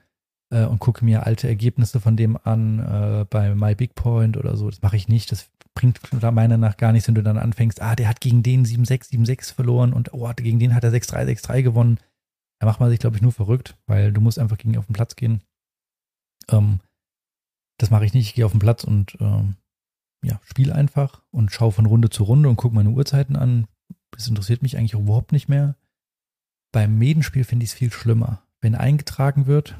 [0.52, 4.56] äh, und gucke mir alte Ergebnisse von dem an äh, bei My Big Point oder
[4.56, 4.70] so.
[4.70, 5.32] Das mache ich nicht.
[5.32, 8.66] Das bringt meiner nach gar nichts, wenn du dann anfängst, ah, der hat gegen den
[8.66, 11.98] 7-6, 7-6 verloren und oh, gegen den hat er 6-3, 6-3 gewonnen.
[12.60, 14.86] Da macht man sich, glaube ich, nur verrückt, weil du musst einfach gegen ihn auf
[14.86, 15.42] den Platz gehen.
[16.50, 16.80] Ähm,
[17.78, 18.28] das mache ich nicht.
[18.28, 19.56] Ich gehe auf den Platz und ähm,
[20.24, 23.68] ja, spiele einfach und schaue von Runde zu Runde und gucke meine Uhrzeiten an.
[24.12, 25.76] Das interessiert mich eigentlich überhaupt nicht mehr.
[26.72, 28.44] Beim Medenspiel finde ich es viel schlimmer.
[28.60, 29.76] Wenn eingetragen wird.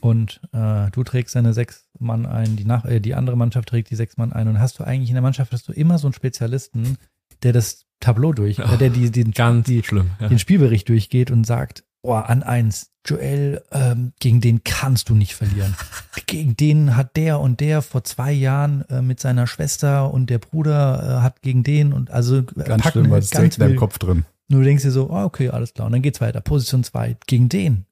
[0.00, 3.90] Und äh, du trägst deine sechs Mann ein, die, nach, äh, die andere Mannschaft trägt
[3.90, 6.06] die sechs Mann ein und hast du eigentlich in der Mannschaft hast du immer so
[6.06, 6.98] einen Spezialisten,
[7.42, 10.10] der das Tableau durch, äh, der die, den, Ganz die, schlimm.
[10.20, 10.28] Ja.
[10.28, 15.34] den Spielbericht durchgeht und sagt, oh, an eins, Joel, ähm, gegen den kannst du nicht
[15.34, 15.74] verlieren.
[16.26, 20.38] gegen den hat der und der vor zwei Jahren äh, mit seiner Schwester und der
[20.38, 23.60] Bruder äh, hat gegen den und also äh, Ganz packen schlimm, weil es direkt in
[23.60, 23.76] deinem.
[23.76, 24.24] Kopf drin.
[24.48, 25.86] Nur du denkst dir so, oh, okay, alles klar.
[25.86, 26.40] Und dann geht's weiter.
[26.40, 27.84] Position 2 gegen den.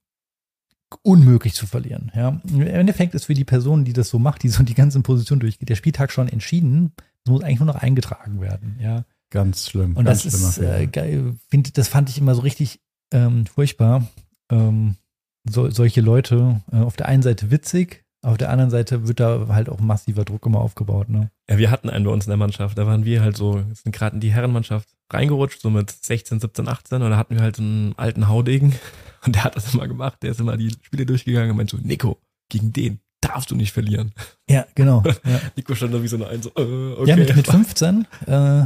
[1.03, 2.11] Unmöglich zu verlieren.
[2.15, 2.39] Ja.
[2.47, 5.41] Im Endeffekt ist für die Person, die das so macht, die so die ganzen Positionen
[5.41, 6.93] durchgeht, der Spieltag schon entschieden.
[7.25, 8.77] Es muss eigentlich nur noch eingetragen werden.
[8.81, 9.03] Ja.
[9.29, 9.97] Ganz schlimm.
[9.97, 11.35] Und ganz das schlimmer ist äh, geil.
[11.49, 12.79] Find, das fand ich immer so richtig
[13.11, 14.07] ähm, furchtbar.
[14.49, 14.95] Ähm,
[15.43, 19.47] so, solche Leute äh, auf der einen Seite witzig, auf der anderen Seite wird da
[19.49, 21.09] halt auch massiver Druck immer aufgebaut.
[21.09, 21.29] Ne?
[21.49, 22.77] Ja, wir hatten einen bei uns in der Mannschaft.
[22.77, 26.67] Da waren wir halt so, sind gerade in die Herrenmannschaft reingerutscht, so mit 16, 17,
[26.67, 27.01] 18.
[27.01, 28.75] Und da hatten wir halt so einen alten Haudegen.
[29.25, 30.21] Und der hat das immer gemacht.
[30.21, 33.73] Der ist immer die Spiele durchgegangen und meinte so, Nico, gegen den darfst du nicht
[33.73, 34.13] verlieren.
[34.49, 35.03] Ja, genau.
[35.25, 35.41] ja.
[35.55, 37.09] Nico stand da wie so eine Eins, so, äh, okay.
[37.09, 38.65] Ja, mit, mit 15, äh,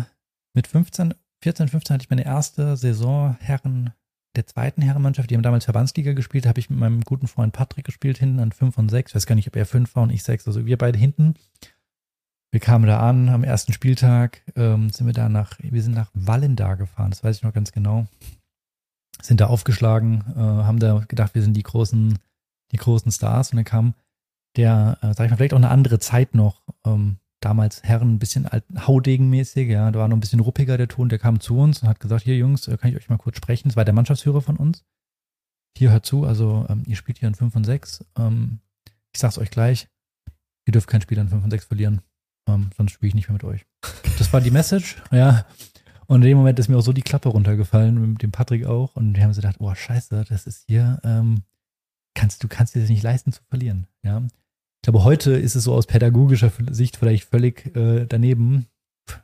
[0.53, 3.93] mit 15, 14, 15 hatte ich meine erste Saison Herren
[4.35, 5.29] der zweiten Herrenmannschaft.
[5.29, 6.45] Die haben damals Verbandsliga gespielt.
[6.45, 9.11] Habe ich mit meinem guten Freund Patrick gespielt, hinten an 5 und 6.
[9.11, 10.47] Ich weiß gar nicht, ob er 5 war und ich 6.
[10.47, 11.35] Also wir beide hinten.
[12.51, 16.11] Wir kamen da an am ersten Spieltag, ähm, sind wir da nach, wir sind nach
[16.13, 18.07] Wallendar gefahren, das weiß ich noch ganz genau.
[19.21, 22.19] Sind da aufgeschlagen, äh, haben da gedacht, wir sind die großen,
[22.73, 23.93] die großen Stars und dann kam
[24.57, 28.19] der, äh, sag ich mal, vielleicht auch eine andere Zeit noch, ähm, damals Herren ein
[28.19, 31.57] bisschen alt, haudegenmäßig, ja, da war noch ein bisschen ruppiger der Ton, der kam zu
[31.57, 33.69] uns und hat gesagt, hier Jungs, äh, kann ich euch mal kurz sprechen?
[33.69, 34.83] Das war der Mannschaftsführer von uns.
[35.77, 38.03] Hier hört zu, also ähm, ihr spielt hier in 5 und 6.
[38.17, 38.59] Ähm,
[39.13, 39.87] ich sag's euch gleich,
[40.65, 42.01] ihr dürft kein Spiel an 5 und 6 verlieren,
[42.55, 43.65] ähm, sonst spiele ich nicht mehr mit euch.
[44.17, 45.45] Das war die Message, ja.
[46.07, 48.95] Und in dem Moment ist mir auch so die Klappe runtergefallen, mit dem Patrick auch.
[48.95, 51.43] Und wir haben so gedacht, oh scheiße, das ist hier, ähm,
[52.15, 53.87] kannst, du kannst dir das nicht leisten zu verlieren.
[54.03, 54.21] Ja.
[54.21, 58.65] Ich glaube, heute ist es so aus pädagogischer Sicht vielleicht völlig äh, daneben.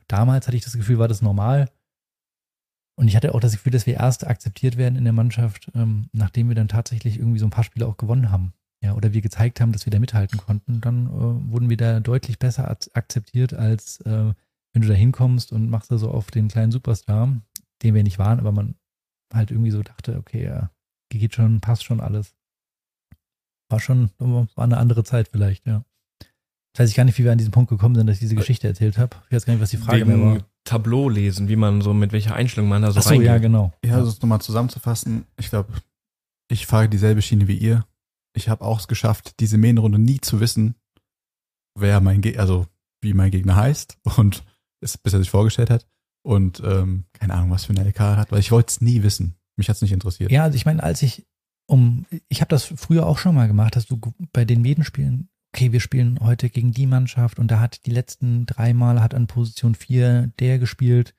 [0.06, 1.68] Damals hatte ich das Gefühl, war das normal.
[2.96, 6.08] Und ich hatte auch das Gefühl, dass wir erst akzeptiert werden in der Mannschaft, ähm,
[6.12, 8.54] nachdem wir dann tatsächlich irgendwie so ein paar Spiele auch gewonnen haben.
[8.82, 10.80] Ja, oder wir gezeigt haben, dass wir da mithalten konnten.
[10.80, 14.32] Dann äh, wurden wir da deutlich besser akzeptiert, als äh,
[14.72, 17.40] wenn du da hinkommst und machst da so auf den kleinen Superstar,
[17.82, 18.76] den wir nicht waren, aber man
[19.34, 20.70] halt irgendwie so dachte, okay, ja,
[21.10, 22.34] geht schon, passt schon alles.
[23.70, 25.84] War schon, war eine andere Zeit vielleicht, ja.
[26.72, 28.36] Jetzt weiß ich gar nicht, wie wir an diesen Punkt gekommen sind, dass ich diese
[28.36, 29.16] Geschichte erzählt habe.
[29.28, 30.44] Ich weiß gar nicht, was die Frage Wegen mehr war.
[30.64, 33.26] Tableau lesen, wie man so, mit welcher Einstellung man da so Ach so, reingeht.
[33.26, 33.72] ja, genau.
[33.84, 35.72] Ja, also es nochmal zusammenzufassen, ich glaube,
[36.50, 37.84] ich fahre dieselbe Schiene wie ihr.
[38.38, 40.76] Ich habe auch es geschafft, diese Mähnrunde nie zu wissen,
[41.74, 42.66] wer mein Gegner, also
[43.00, 44.44] wie mein Gegner heißt und
[44.80, 45.86] es, bis er sich vorgestellt hat
[46.22, 49.02] und ähm, keine Ahnung, was für eine LK er hat, weil ich wollte es nie
[49.02, 49.34] wissen.
[49.56, 50.30] Mich hat es nicht interessiert.
[50.30, 51.26] Ja, also ich meine, als ich
[51.66, 54.00] um, ich habe das früher auch schon mal gemacht, dass du
[54.32, 58.46] bei den Medenspielen, okay, wir spielen heute gegen die Mannschaft und da hat die letzten
[58.46, 61.14] drei Mal hat an Position vier der gespielt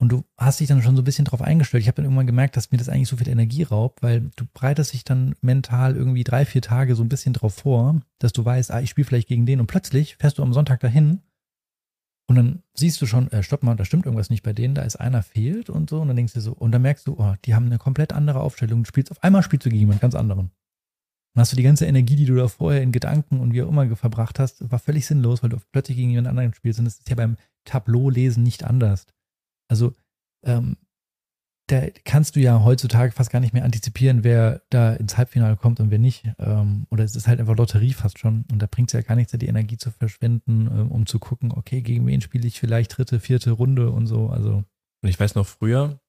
[0.00, 1.82] und du hast dich dann schon so ein bisschen drauf eingestellt.
[1.82, 4.44] Ich habe dann irgendwann gemerkt, dass mir das eigentlich so viel Energie raubt, weil du
[4.54, 8.44] breitest dich dann mental irgendwie drei, vier Tage so ein bisschen drauf vor, dass du
[8.44, 11.20] weißt, ah, ich spiele vielleicht gegen den und plötzlich fährst du am Sonntag dahin
[12.28, 14.82] und dann siehst du schon, äh, stopp mal, da stimmt irgendwas nicht bei denen, da
[14.82, 17.34] ist einer fehlt und so und dann denkst du so, und dann merkst du, oh,
[17.44, 18.84] die haben eine komplett andere Aufstellung.
[18.84, 20.50] Du spielst auf einmal spielst du gegen jemand ganz anderen.
[21.34, 23.68] Dann hast du die ganze Energie, die du da vorher in Gedanken und wie auch
[23.68, 26.78] immer verbracht hast, war völlig sinnlos, weil du plötzlich gegen jemand anderen spielst.
[26.78, 29.06] Und das ist ja beim Tableau-Lesen nicht anders.
[29.68, 29.94] Also,
[30.44, 30.76] ähm,
[31.68, 35.80] da kannst du ja heutzutage fast gar nicht mehr antizipieren, wer da ins Halbfinale kommt
[35.80, 36.24] und wer nicht.
[36.38, 38.46] Ähm, oder es ist halt einfach Lotterie fast schon.
[38.50, 41.52] Und da bringt es ja gar nichts, die Energie zu verschwenden, ähm, um zu gucken,
[41.52, 44.28] okay, gegen wen spiele ich vielleicht dritte, vierte Runde und so.
[44.28, 44.64] Also.
[45.02, 46.00] Und ich weiß noch früher,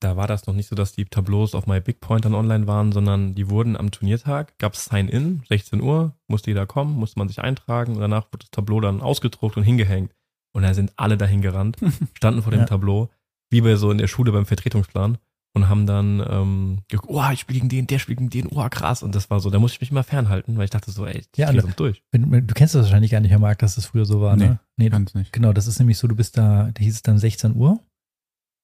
[0.00, 2.66] da war das noch nicht so, dass die Tableaus auf My Big Point dann online
[2.66, 7.18] waren, sondern die wurden am Turniertag, gab es Sign-In, 16 Uhr, musste jeder kommen, musste
[7.18, 10.12] man sich eintragen und danach wurde das Tableau dann ausgedruckt und hingehängt.
[10.58, 11.76] Und da sind alle dahin gerannt,
[12.14, 12.66] standen vor dem Ja.
[12.66, 13.08] Tableau,
[13.50, 15.18] wie bei so in der Schule beim Vertretungsplan
[15.54, 18.66] und haben dann ähm, geguckt, oh, ich spiele gegen den, der spielt gegen den, oh,
[18.68, 19.04] krass.
[19.04, 21.22] Und das war so, da musste ich mich immer fernhalten, weil ich dachte so, ey,
[21.36, 22.02] die Ja, ja, ne- sind durch.
[22.10, 24.58] Wenn, du kennst das wahrscheinlich gar nicht, Herr Marc, dass das früher so war, ne?
[24.76, 25.32] Nee, Kann's nicht.
[25.32, 27.80] genau, das ist nämlich so, du bist da, da hieß es dann 16 Uhr und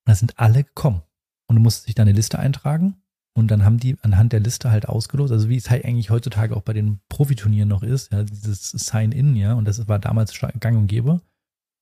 [0.05, 1.01] da sind alle gekommen.
[1.47, 2.95] Und du musstest dich da eine Liste eintragen
[3.37, 6.55] und dann haben die anhand der Liste halt ausgelost, also wie es halt eigentlich heutzutage
[6.55, 10.49] auch bei den Profiturnieren noch ist, ja, dieses Sign-In, ja, und das war damals schon
[10.59, 11.21] gang und gäbe.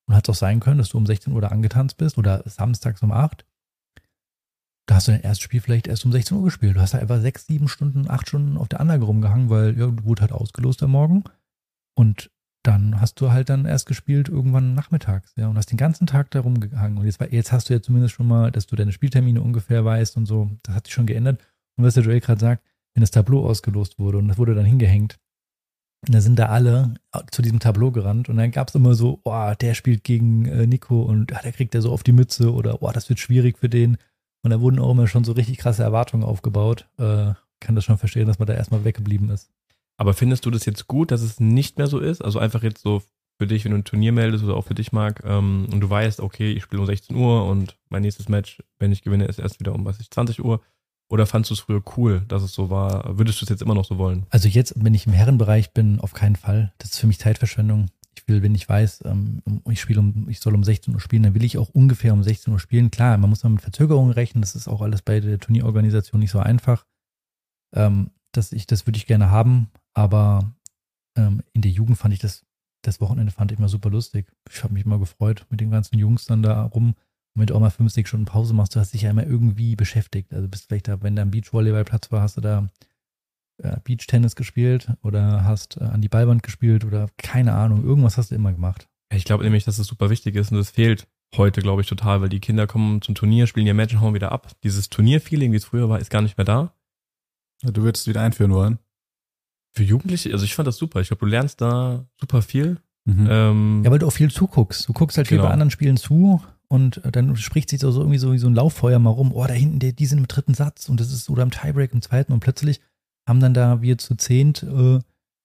[0.07, 2.43] Und hat es auch sein können, dass du um 16 Uhr da angetanzt bist oder
[2.45, 3.45] samstags um 8.
[4.85, 6.75] Da hast du dein erstes Spiel vielleicht erst um 16 Uhr gespielt.
[6.75, 9.87] Du hast da einfach sechs, sieben Stunden, acht Stunden auf der Anlage rumgehangen, weil ja,
[10.03, 11.23] wurde halt ausgelost am Morgen.
[11.95, 12.31] Und
[12.63, 16.31] dann hast du halt dann erst gespielt irgendwann nachmittags, ja, und hast den ganzen Tag
[16.31, 16.97] da rumgehangen.
[16.97, 20.17] Und jetzt, jetzt hast du ja zumindest schon mal, dass du deine Spieltermine ungefähr weißt
[20.17, 20.49] und so.
[20.63, 21.41] Das hat sich schon geändert.
[21.75, 24.65] Und was der Joel gerade sagt, wenn das Tableau ausgelost wurde und das wurde dann
[24.65, 25.19] hingehängt,
[26.05, 26.95] da sind da alle
[27.31, 30.67] zu diesem Tableau gerannt und dann gab es immer so, oh, der spielt gegen äh,
[30.67, 33.57] Nico und ah, der kriegt er so auf die Mütze oder oh, das wird schwierig
[33.57, 33.97] für den.
[34.41, 36.89] Und da wurden auch immer schon so richtig krasse Erwartungen aufgebaut.
[36.97, 39.49] Äh, kann das schon verstehen, dass man da erstmal weggeblieben ist.
[39.95, 42.21] Aber findest du das jetzt gut, dass es nicht mehr so ist?
[42.21, 43.01] Also einfach jetzt so
[43.37, 45.89] für dich, wenn du ein Turnier meldest oder auch für dich, Marc, ähm, und du
[45.89, 49.39] weißt, okay, ich spiele um 16 Uhr und mein nächstes Match, wenn ich gewinne, ist
[49.39, 50.61] erst wieder um, was ich, 20 Uhr.
[51.13, 53.19] Oder fandst du es früher cool, dass es so war?
[53.19, 54.25] Würdest du es jetzt immer noch so wollen?
[54.31, 56.73] Also jetzt, wenn ich im Herrenbereich bin, auf keinen Fall.
[56.79, 57.85] Das ist für mich Zeitverschwendung.
[58.17, 61.21] Ich will, wenn ich weiß, ähm, ich spiele um, ich soll um 16 Uhr spielen,
[61.21, 62.89] dann will ich auch ungefähr um 16 Uhr spielen.
[62.89, 64.41] Klar, man muss mal mit Verzögerungen rechnen.
[64.41, 66.87] Das ist auch alles bei der Turnierorganisation nicht so einfach.
[67.75, 70.51] Ähm, das, ich, das würde ich gerne haben, aber
[71.15, 72.43] ähm, in der Jugend fand ich das,
[72.81, 74.25] das Wochenende fand ich immer super lustig.
[74.49, 76.95] Ich habe mich immer gefreut mit den ganzen Jungs dann da rum.
[77.35, 79.25] Und wenn du auch mal fünf, sechs Stunden Pause machst, du hast dich ja immer
[79.25, 80.33] irgendwie beschäftigt.
[80.33, 82.69] Also bist vielleicht da, wenn da ein Beachvolleyballplatz war, hast du da
[83.57, 88.31] äh, Beachtennis gespielt oder hast äh, an die Ballwand gespielt oder keine Ahnung, irgendwas hast
[88.31, 88.87] du immer gemacht.
[89.11, 92.21] Ich glaube nämlich, dass es super wichtig ist und das fehlt heute, glaube ich, total,
[92.21, 94.51] weil die Kinder kommen zum Turnier, spielen ihr Match und hauen wieder ab.
[94.63, 96.73] Dieses Turnierfeeling, wie es früher war, ist gar nicht mehr da.
[97.63, 98.77] Du würdest es wieder einführen wollen.
[99.71, 101.01] Für Jugendliche, also ich fand das super.
[101.01, 102.77] Ich glaube, du lernst da super viel.
[103.05, 103.27] Mhm.
[103.29, 104.87] Ähm, Ja, weil du auch viel zuguckst.
[104.87, 105.47] Du guckst halt viel Genau.
[105.47, 106.43] bei anderen Spielen zu
[106.73, 109.31] und äh, dann spricht sich so so irgendwie so wie so ein Lauffeuer mal rum.
[109.31, 111.93] Oh, da hinten, der, die sind im dritten Satz und das ist oder im Tiebreak
[111.93, 112.81] im zweiten und plötzlich
[113.29, 114.99] haben dann da wir zu zehnt äh,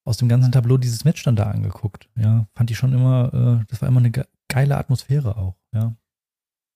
[0.04, 2.08] aus dem ganzen Tableau dieses Match dann da angeguckt.
[2.16, 5.56] Ja, fand ich schon immer, äh, das war immer eine ge geile Atmosphäre auch.
[5.74, 5.94] Ja.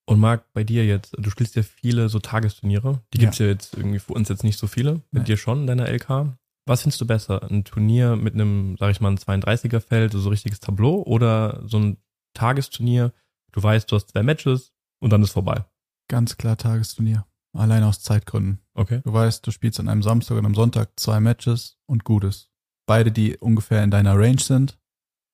[0.05, 3.01] Und Marc, bei dir jetzt, du spielst ja viele so Tagesturniere.
[3.15, 3.23] Die Ja.
[3.23, 4.97] gibt's ja jetzt irgendwie für uns jetzt nicht so viele.
[5.11, 5.25] Mit Nein.
[5.25, 6.37] dir schon in deiner LK.
[6.67, 7.51] Was findest du besser?
[7.51, 11.97] Ein Turnier mit einem, sag ich mal, ein 32er-Feld, so richtiges Tableau oder so ein
[12.35, 13.13] Tagesturnier?
[13.53, 14.73] Du weißt, du hast zwei Matches,
[15.03, 15.65] und dann ist vorbei.
[16.09, 17.27] Ganz klar Tagesturnier.
[17.55, 18.61] Allein aus Zeitgründen.
[18.75, 19.01] Okay.
[19.05, 22.51] Du weißt, du spielst an einem Samstag und am Sonntag zwei Matches und Gutes.
[22.87, 24.79] Beide, die ungefähr in deiner Range sind.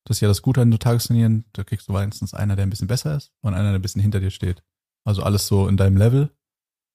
[0.05, 1.45] Das ist ja das Gute an so Tagesturnieren.
[1.53, 4.01] Da kriegst du meistens einer, der ein bisschen besser ist und einer, der ein bisschen
[4.01, 4.65] hinter dir steht.
[5.05, 6.31] Also alles so in deinem Level.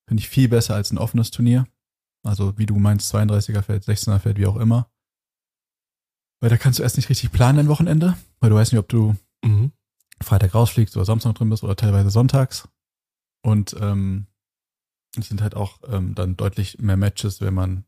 [0.07, 1.67] Finde ich viel besser als ein offenes Turnier.
[2.26, 4.89] Also wie du meinst, 32er Feld, 16er Feld, wie auch immer.
[6.41, 8.89] Weil da kannst du erst nicht richtig planen ein Wochenende, weil du weißt nicht, ob
[8.89, 9.15] du
[9.45, 9.71] Mhm.
[10.24, 12.67] Freitag rausfliegst oder Samstag drin bist oder teilweise sonntags.
[13.45, 14.28] Und ähm,
[15.17, 17.86] es sind halt auch ähm, dann deutlich mehr Matches, wenn man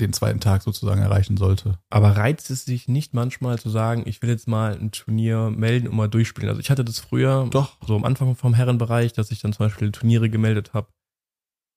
[0.00, 1.78] den zweiten Tag sozusagen erreichen sollte.
[1.88, 5.88] Aber reizt es sich nicht manchmal zu sagen, ich will jetzt mal ein Turnier melden
[5.88, 6.48] und mal durchspielen?
[6.48, 7.76] Also ich hatte das früher, Doch.
[7.86, 10.88] so am Anfang vom Herrenbereich, dass ich dann zum Beispiel Turniere gemeldet habe.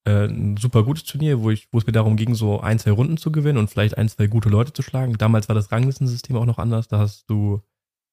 [0.08, 2.92] Äh, ein super gutes Turnier, wo ich, wo es mir darum ging, so ein, zwei
[2.92, 5.18] Runden zu gewinnen und vielleicht ein, zwei gute Leute zu schlagen.
[5.18, 6.88] Damals war das Ranglistensystem auch noch anders.
[6.88, 7.62] Da hast du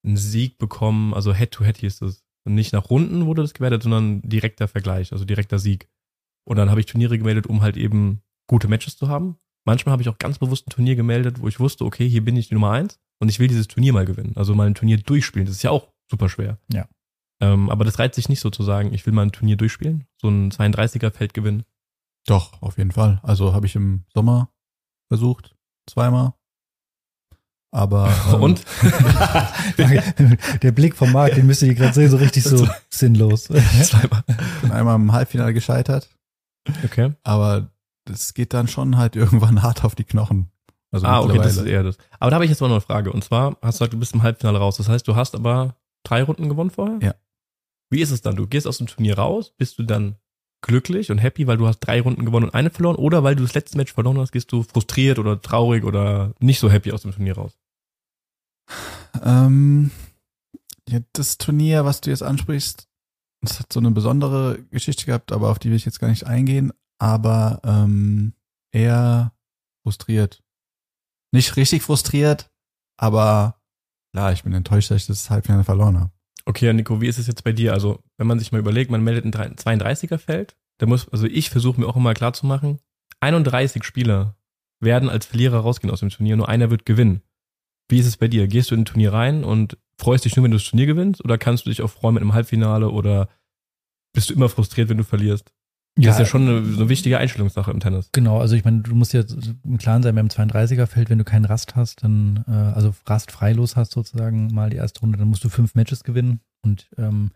[0.04, 2.24] einen Sieg bekommen, also Head-to-Head hieß es.
[2.46, 5.88] Und nicht nach Runden wurde das gewertet, sondern direkter Vergleich, also direkter Sieg.
[6.46, 9.38] Und dann habe ich Turniere gemeldet, um halt eben gute Matches zu haben.
[9.66, 12.36] Manchmal habe ich auch ganz bewusst ein Turnier gemeldet, wo ich wusste, okay, hier bin
[12.36, 14.34] ich die Nummer eins und ich will dieses Turnier mal gewinnen.
[14.36, 15.46] Also mal ein Turnier durchspielen.
[15.46, 16.58] Das ist ja auch super schwer.
[16.70, 16.86] Ja.
[17.40, 20.06] Ähm, aber das reizt sich nicht so zu sagen, ich will mal ein Turnier durchspielen,
[20.20, 21.64] so ein 32er-Feld gewinnen.
[22.26, 23.20] Doch, auf jeden Fall.
[23.22, 24.50] Also habe ich im Sommer
[25.08, 25.56] versucht,
[25.88, 26.34] zweimal.
[27.74, 28.64] Aber ähm, Und?
[30.62, 33.44] Der Blick vom Marc, den müsst ihr gerade sehen, so richtig so sinnlos.
[33.44, 34.22] Zweimal.
[34.62, 36.08] bin einmal im Halbfinale gescheitert.
[36.84, 37.12] Okay.
[37.24, 37.72] Aber
[38.04, 40.50] das geht dann schon halt irgendwann hart auf die Knochen.
[40.92, 41.98] Also ah, okay, das ist eher das.
[42.20, 43.10] Aber da habe ich jetzt mal noch eine Frage.
[43.10, 44.76] Und zwar hast du gesagt, du bist im Halbfinale raus.
[44.76, 46.98] Das heißt, du hast aber drei Runden gewonnen vorher?
[47.02, 47.14] Ja.
[47.90, 48.36] Wie ist es dann?
[48.36, 50.14] Du gehst aus dem Turnier raus, bist du dann
[50.62, 52.96] glücklich und happy, weil du hast drei Runden gewonnen und eine verloren?
[52.96, 56.60] Oder weil du das letzte Match verloren hast, gehst du frustriert oder traurig oder nicht
[56.60, 57.58] so happy aus dem Turnier raus?
[59.22, 59.90] Ähm,
[60.88, 62.88] ja, das Turnier, was du jetzt ansprichst,
[63.40, 66.26] das hat so eine besondere Geschichte gehabt, aber auf die will ich jetzt gar nicht
[66.26, 66.72] eingehen.
[66.98, 68.34] Aber ähm,
[68.72, 69.32] eher
[69.82, 70.42] frustriert.
[71.32, 72.50] Nicht richtig frustriert,
[72.96, 73.60] aber
[74.12, 76.12] klar, ich bin enttäuscht, dass ich das Halbfinale verloren habe.
[76.46, 77.72] Okay, Nico, wie ist es jetzt bei dir?
[77.72, 81.80] Also, wenn man sich mal überlegt, man meldet ein 32er-Feld, da muss, also ich versuche
[81.80, 82.78] mir auch immer klar zu machen,
[83.20, 84.36] 31 Spieler
[84.80, 87.22] werden als Verlierer rausgehen aus dem Turnier, nur einer wird gewinnen.
[87.88, 88.48] Wie ist es bei dir?
[88.48, 91.24] Gehst du in ein Turnier rein und freust dich nur, wenn du das Turnier gewinnst?
[91.24, 93.28] Oder kannst du dich auch freuen mit einem Halbfinale oder
[94.12, 95.52] bist du immer frustriert, wenn du verlierst?
[95.96, 98.08] Das ist ja schon eine, so eine wichtige Einstellungssache im Tennis.
[98.10, 99.22] Genau, also ich meine, du musst ja
[99.64, 103.76] im Klaren sein, beim 32er-Feld, wenn du keinen Rast hast, dann, äh, also Rast freilos
[103.76, 107.30] hast sozusagen mal die erste Runde, dann musst du fünf Matches gewinnen und ähm,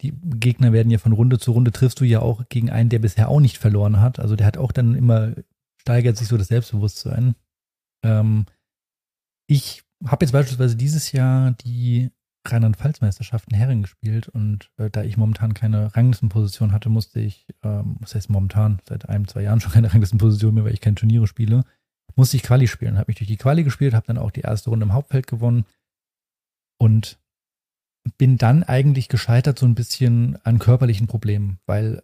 [0.00, 3.00] die Gegner werden ja von Runde zu Runde triffst du ja auch gegen einen, der
[3.00, 4.20] bisher auch nicht verloren hat.
[4.20, 5.32] Also der hat auch dann immer,
[5.76, 7.34] steigert sich so das Selbstbewusstsein.
[8.04, 8.46] Ähm,
[9.48, 12.10] ich habe jetzt beispielsweise dieses Jahr die
[12.46, 18.14] Rheinland-Pfalz-Meisterschaften Herren gespielt und äh, da ich momentan keine Ranglistenposition hatte, musste ich, ähm, was
[18.14, 21.64] heißt momentan, seit einem, zwei Jahren schon keine Ranglistenposition mehr, weil ich keine Turniere spiele,
[22.16, 22.96] musste ich Quali spielen.
[22.96, 25.64] Habe mich durch die Quali gespielt, habe dann auch die erste Runde im Hauptfeld gewonnen
[26.78, 27.18] und
[28.16, 32.02] bin dann eigentlich gescheitert so ein bisschen an körperlichen Problemen, weil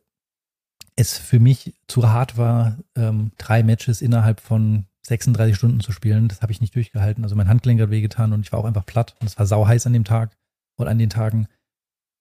[0.96, 6.28] es für mich zu hart war, ähm, drei Matches innerhalb von 36 Stunden zu spielen.
[6.28, 7.24] Das habe ich nicht durchgehalten.
[7.24, 9.14] Also mein Handgelenk hat wehgetan und ich war auch einfach platt.
[9.20, 10.36] Und es war sau heiß an dem Tag
[10.78, 11.46] oder an den Tagen.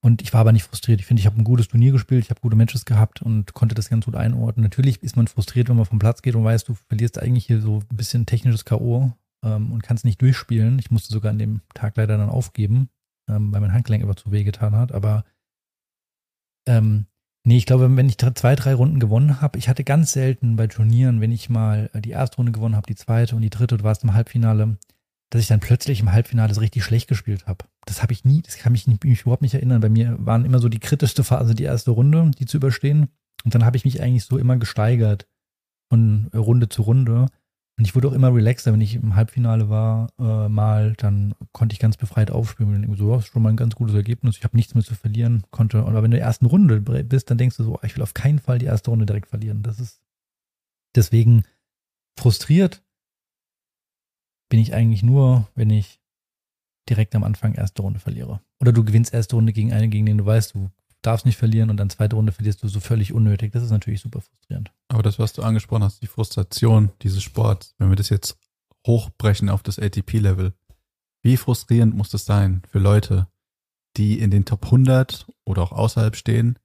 [0.01, 0.99] Und ich war aber nicht frustriert.
[0.99, 3.73] Ich finde, ich habe ein gutes Turnier gespielt, ich habe gute Matches gehabt und konnte
[3.73, 4.63] das ganz gut einordnen.
[4.63, 7.61] Natürlich ist man frustriert, wenn man vom Platz geht und weiß, du verlierst eigentlich hier
[7.61, 9.13] so ein bisschen technisches K.O.
[9.45, 10.77] Ähm, und kannst nicht durchspielen.
[10.77, 12.89] Ich musste sogar an dem Tag leider dann aufgeben,
[13.29, 14.91] ähm, weil mein Handgelenk immer zu wehgetan hat.
[14.91, 15.23] Aber
[16.67, 17.05] ähm,
[17.46, 20.68] Nee, ich glaube, wenn ich zwei, drei Runden gewonnen habe, ich hatte ganz selten bei
[20.68, 23.76] Turnieren, wenn ich mal äh, die erste Runde gewonnen habe, die zweite und die dritte,
[23.76, 24.78] du warst im Halbfinale,
[25.30, 27.66] dass ich dann plötzlich im Halbfinale so richtig schlecht gespielt habe.
[27.86, 29.82] Das habe ich nie, das kann mich, nicht, mich überhaupt nicht erinnern.
[29.82, 33.10] Bei mir waren immer so die kritischste Phase die erste Runde, die zu überstehen.
[33.44, 35.28] Und dann habe ich mich eigentlich so immer gesteigert
[35.89, 37.26] von Runde zu Runde.
[37.78, 41.74] Und ich wurde auch immer relaxter, wenn ich im Halbfinale war, äh, mal, dann konnte
[41.74, 42.86] ich ganz befreit aufspielen.
[42.86, 44.38] Und so, das ist schon mal ein ganz gutes Ergebnis.
[44.38, 45.80] Ich habe nichts mehr zu verlieren, konnte.
[45.80, 48.13] Aber wenn du in der ersten Runde bist, dann denkst du so, ich will auf
[48.13, 49.63] keinen Fall die erste Runde direkt verlieren.
[49.63, 50.01] Das ist
[50.95, 51.43] deswegen
[52.15, 52.84] frustriert
[54.49, 55.99] bin ich eigentlich nur, wenn ich
[56.88, 58.39] direkt am Anfang erste Runde verliere.
[58.61, 60.69] Oder du gewinnst erste Runde gegen einen, gegen den du weißt, du
[61.06, 63.51] darfst nicht verlieren und dann zweite Runde verlierst du so völlig unnötig.
[63.51, 64.72] Das ist natürlich super frustrierend.
[64.88, 68.38] Aber das, was du angesprochen hast, die Frustration dieses Sports, wenn wir das jetzt
[68.88, 70.54] hochbrechen auf das ATP-Level,
[71.22, 73.28] wie frustrierend muss das sein für Leute,
[73.97, 76.58] die in den Top 100 oder auch außerhalb stehen,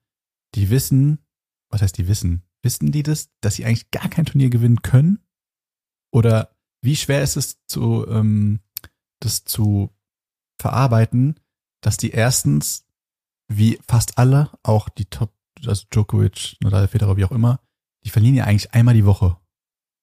[0.54, 1.18] die wissen,
[1.68, 2.42] was heißt die wissen?
[2.62, 5.20] Wissen die das, dass sie eigentlich gar kein Turnier gewinnen können?
[6.10, 8.60] Oder wie schwer ist es zu, ähm,
[9.20, 9.90] das zu
[10.60, 11.38] verarbeiten,
[11.80, 12.86] dass die erstens,
[13.48, 15.32] wie fast alle, auch die Top
[15.66, 17.60] also Djokovic, Nadal, Federer, wie auch immer,
[18.04, 19.36] die verlieren ja eigentlich einmal die Woche.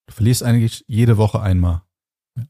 [0.08, 1.84] Du verlierst eigentlich jede Woche einmal.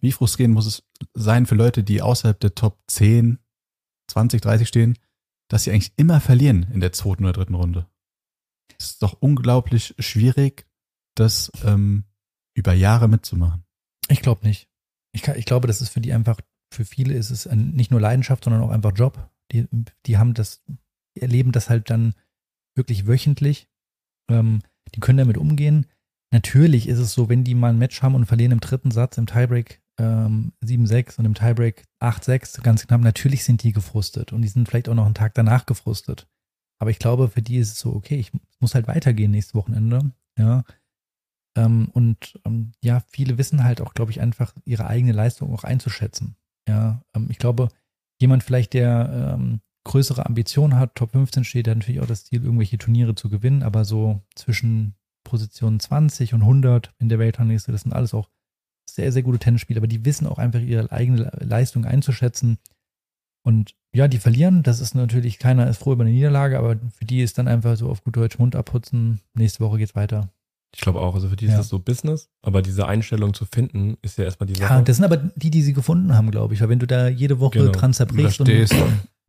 [0.02, 0.84] Wie frustrierend muss es
[1.14, 3.40] sein für Leute, die außerhalb der Top 10,
[4.10, 4.98] 20, 30 stehen,
[5.50, 7.88] dass sie eigentlich immer verlieren in der zweiten oder dritten Runde.
[8.80, 10.68] Es ist doch unglaublich schwierig,
[11.16, 12.06] das ähm,
[12.56, 13.64] über Jahre mitzumachen.
[14.10, 14.70] Ich glaube nicht.
[15.14, 16.40] Ich, kann, ich glaube, das ist für die einfach,
[16.74, 19.30] für viele ist es ein, nicht nur Leidenschaft, sondern auch einfach Job.
[19.52, 19.68] Die,
[20.06, 20.64] die haben das,
[21.16, 22.14] erleben das halt dann
[22.76, 23.70] wirklich wöchentlich.
[24.30, 24.62] Ähm,
[24.94, 25.88] die können damit umgehen.
[26.32, 29.18] Natürlich ist es so, wenn die mal ein Match haben und verlieren im dritten Satz
[29.18, 34.42] im Tiebreak ähm, 7-6 und im Tiebreak 8-6, ganz knapp, natürlich sind die gefrustet und
[34.42, 36.28] die sind vielleicht auch noch einen Tag danach gefrustet.
[36.80, 40.12] Aber ich glaube, für die ist es so, okay, ich muss halt weitergehen nächstes Wochenende.
[40.38, 40.64] Ja.
[41.58, 45.64] Ähm, und ähm, ja, viele wissen halt auch, glaube ich, einfach ihre eigene Leistung auch
[45.64, 46.36] einzuschätzen.
[46.68, 47.70] Ja, ähm, ich glaube,
[48.20, 52.44] jemand vielleicht, der ähm, größere Ambitionen hat, Top 15 steht, hat natürlich auch das Ziel,
[52.44, 57.82] irgendwelche Turniere zu gewinnen, aber so zwischen Position 20 und 100 in der Weltrangliste, das
[57.82, 58.30] sind alles auch
[58.90, 62.58] sehr, sehr gute Tennisspieler, aber die wissen auch einfach ihre eigene Leistung einzuschätzen.
[63.44, 67.06] Und ja, die verlieren, das ist natürlich, keiner ist froh über eine Niederlage, aber für
[67.06, 70.30] die ist dann einfach so auf gut Deutsch Mund abputzen, nächste Woche geht's weiter.
[70.76, 71.58] Ich glaube auch, also für die ist Ja.
[71.60, 74.74] das so Business, aber diese Einstellung zu finden, ist ja erstmal die Sache.
[74.74, 76.62] Ja, das sind aber die, die sie gefunden haben, glaube ich.
[76.62, 77.72] Weil wenn du da jede Woche Genau.
[77.72, 78.74] dran zerbrichst, und, stehst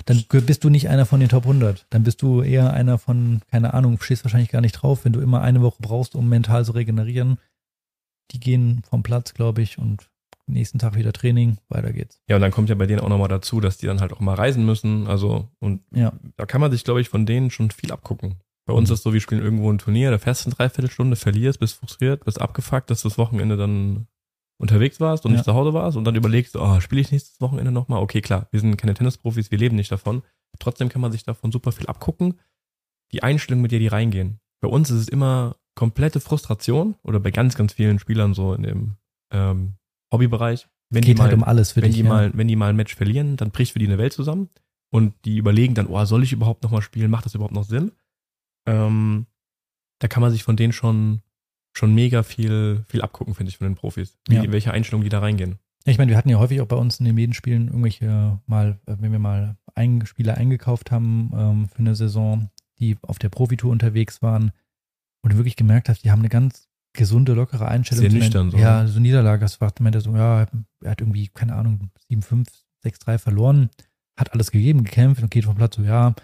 [0.07, 1.87] dann bist du nicht einer von den Top 100.
[1.91, 5.21] Dann bist du eher einer von, keine Ahnung, stehst wahrscheinlich gar nicht drauf, wenn du
[5.21, 7.39] immer eine Woche brauchst, um mental zu regenerieren.
[8.33, 10.09] Die gehen vom Platz, glaube ich, und
[10.47, 12.21] nächsten Tag wieder Training, weiter geht's.
[12.29, 14.21] Ja, und dann kommt ja bei denen auch nochmal dazu, dass die dann halt auch
[14.21, 15.07] mal reisen müssen.
[15.09, 16.13] Also, und Ja.
[16.37, 18.37] da kann man sich, glaube ich, von denen schon viel abgucken.
[18.65, 18.95] Bei uns Mhm.
[18.95, 22.25] ist so, wir spielen irgendwo ein Turnier, da fährst du eine Dreiviertelstunde, verlierst, bist frustriert,
[22.25, 24.07] bist abgefuckt, dass das Wochenende dann
[24.59, 25.37] unterwegs warst und Ja.
[25.39, 28.01] nicht zu Hause warst und dann überlegst, du, oh, spiele ich nächstes Wochenende nochmal?
[28.03, 30.23] Okay, klar, wir sind keine Tennisprofis, wir leben nicht davon.
[30.59, 32.39] Trotzdem kann man sich davon super viel abgucken.
[33.13, 34.41] Die Einstellung, mit der die reingehen.
[34.61, 38.63] Bei uns ist es immer komplette Frustration oder bei ganz, ganz vielen Spielern so in
[38.63, 38.97] dem
[39.31, 39.75] ähm,
[40.13, 40.67] Hobbybereich.
[40.89, 41.97] Wenn Geht die mal, halt um alles für wenn dich.
[41.97, 42.09] die ja.
[42.09, 44.49] mal, wenn die mal ein Match verlieren, dann bricht für die eine Welt zusammen
[44.91, 47.11] und die überlegen dann, oh, soll ich überhaupt noch mal spielen?
[47.11, 47.93] Macht das überhaupt noch Sinn?
[48.67, 49.27] Ähm,
[49.99, 51.21] da kann man sich von denen schon
[51.77, 54.51] schon mega viel viel abgucken, finde ich, von den Profis, wie, Ja.
[54.53, 55.57] welche Einstellung die da reingehen.
[55.85, 58.79] Ja, ich meine, wir hatten ja häufig auch bei uns in den Medienspielen irgendwelche mal,
[58.87, 63.29] äh, wenn wir mal ein Spieler eingekauft haben ähm, für eine Saison, die auf der
[63.29, 64.53] Profitour unterwegs waren
[65.23, 68.03] und du wirklich gemerkt hast, die haben eine ganz gesunde, lockere Einstellung.
[68.11, 68.89] Sehr nüchtern so, Ja, ne?
[68.89, 69.41] so Niederlage.
[69.43, 70.47] Das war, meinte so, ja,
[70.83, 72.47] er hat irgendwie, keine Ahnung, 7-5,
[72.85, 73.69] 6-3 verloren,
[74.19, 76.15] hat alles gegeben, gekämpft und geht vom Platz so, ja,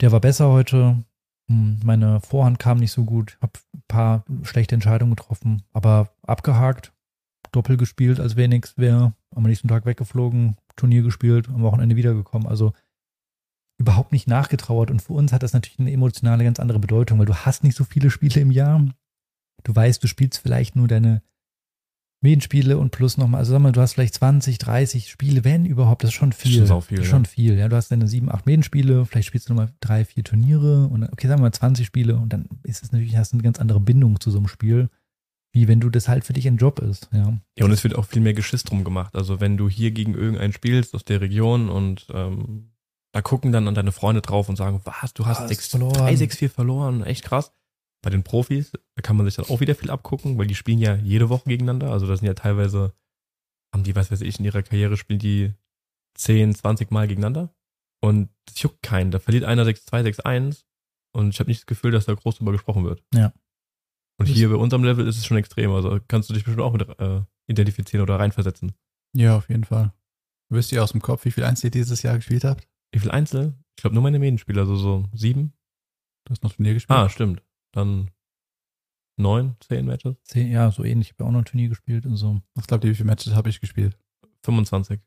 [0.00, 1.02] der war besser heute.
[1.48, 6.92] Hm, Meine Vorhand kam nicht so gut, hab ein paar schlechte Entscheidungen getroffen, aber abgehakt,
[7.52, 12.46] Doppel gespielt, als wäre nichts wäre, am nächsten Tag weggeflogen, Turnier gespielt, am Wochenende wiedergekommen.
[12.46, 12.72] Also
[13.78, 14.90] überhaupt nicht nachgetrauert.
[14.90, 17.76] Und für uns hat das natürlich eine emotionale ganz andere Bedeutung, weil du hast nicht
[17.76, 18.84] so viele Spiele im Jahr.
[19.64, 21.22] Du weißt, du spielst vielleicht nur deine
[22.20, 26.02] Medienspiele und plus nochmal, also sag mal, du hast vielleicht 20, 30 Spiele, wenn überhaupt,
[26.02, 26.66] das ist schon viel.
[26.66, 27.16] Schon viel, Das ist ja.
[27.16, 27.68] schon viel, ja.
[27.68, 31.28] Du hast deine sieben, acht Medienspiele, vielleicht spielst du nochmal drei, vier Turniere und okay,
[31.28, 33.78] sagen wir mal 20 Spiele und dann ist es natürlich, hast du eine ganz andere
[33.78, 34.90] Bindung zu so einem Spiel,
[35.52, 37.38] wie wenn du das halt für dich ein Job ist, ja.
[37.56, 39.14] Ja, und es wird auch viel mehr Geschiss drum gemacht.
[39.14, 42.72] Also wenn du hier gegen irgendeinen spielst aus der Region und ähm,
[43.12, 45.94] da gucken dann an deine Freunde drauf und sagen, was, du hast Hast 6, verloren.
[45.94, 47.52] 3, 6, 4 verloren, echt krass.
[48.02, 50.78] Bei den Profis, da kann man sich dann auch wieder viel abgucken, weil die spielen
[50.78, 51.90] ja jede Woche gegeneinander.
[51.90, 52.92] Also das sind ja teilweise,
[53.74, 55.52] haben die, was weiß ich, in ihrer Karriere spielen die
[56.14, 57.52] 10, 20 Mal gegeneinander.
[58.00, 59.10] Und das juckt keinen.
[59.10, 60.64] Da verliert einer 6-2, 6-1
[61.12, 63.02] und ich habe nicht das Gefühl, dass da groß drüber gesprochen wird.
[63.12, 63.32] Ja.
[64.20, 65.70] Und hier bei unserem Level ist es schon extrem.
[65.72, 68.72] Also kannst du dich bestimmt auch mit äh, identifizieren oder reinversetzen.
[69.14, 69.92] Ja, auf jeden Fall.
[70.50, 72.68] Wisst ihr aus dem Kopf, wie viel Einzel ihr dieses Jahr gespielt habt?
[72.92, 73.54] Wie viel Einzel?
[73.76, 75.52] Ich glaube nur meine Medienspieler, also so sieben.
[76.24, 76.98] Du hast noch Turnier gespielt?
[76.98, 77.42] Ah, stimmt.
[77.78, 78.10] Dann
[79.16, 80.16] neun, zehn Matches.
[80.24, 81.08] Zehn, ja, so ähnlich.
[81.08, 82.40] Ich habe ja auch noch ein Turnier gespielt und so.
[82.56, 83.96] Was glaubt ihr, wie viele Matches habe ich gespielt?
[84.44, 85.00] 25.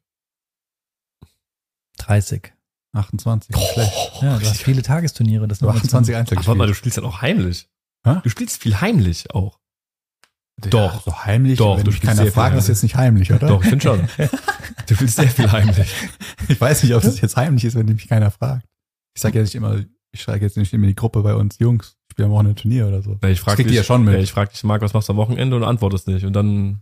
[1.97, 2.53] 30.
[2.93, 4.21] 28, nicht schlecht.
[4.21, 5.47] Ja, du hast viele Tagesturniere.
[5.49, 7.69] Das So sind 28 Einzel Ach, warte mal, du spielst ja auch heimlich.
[8.05, 8.21] Hä?
[8.23, 9.59] Du spielst viel heimlich auch.
[10.69, 11.03] Doch.
[11.03, 12.67] So heimlich, Doch, wenn du mich spielst keiner sehr viel fragt, ist heimlich.
[12.69, 13.47] jetzt nicht heimlich, oder?
[13.47, 14.09] Doch, ich finde schon.
[14.87, 15.93] Du spielst sehr viel heimlich.
[16.49, 18.65] Ich weiß nicht, ob das jetzt heimlich ist, wenn mich keiner fragt.
[19.15, 21.59] Ich sage ja nicht immer, ich schreibe jetzt nicht immer in die Gruppe bei uns,
[21.59, 23.17] Jungs, am Wochenende ein Turnier oder so.
[23.21, 24.13] Ja, ich frage kriegt dich ja schon mit.
[24.13, 26.25] Ja, ich frage dich, Marc, was machst du am Wochenende und du antwortest nicht.
[26.25, 26.81] Und dann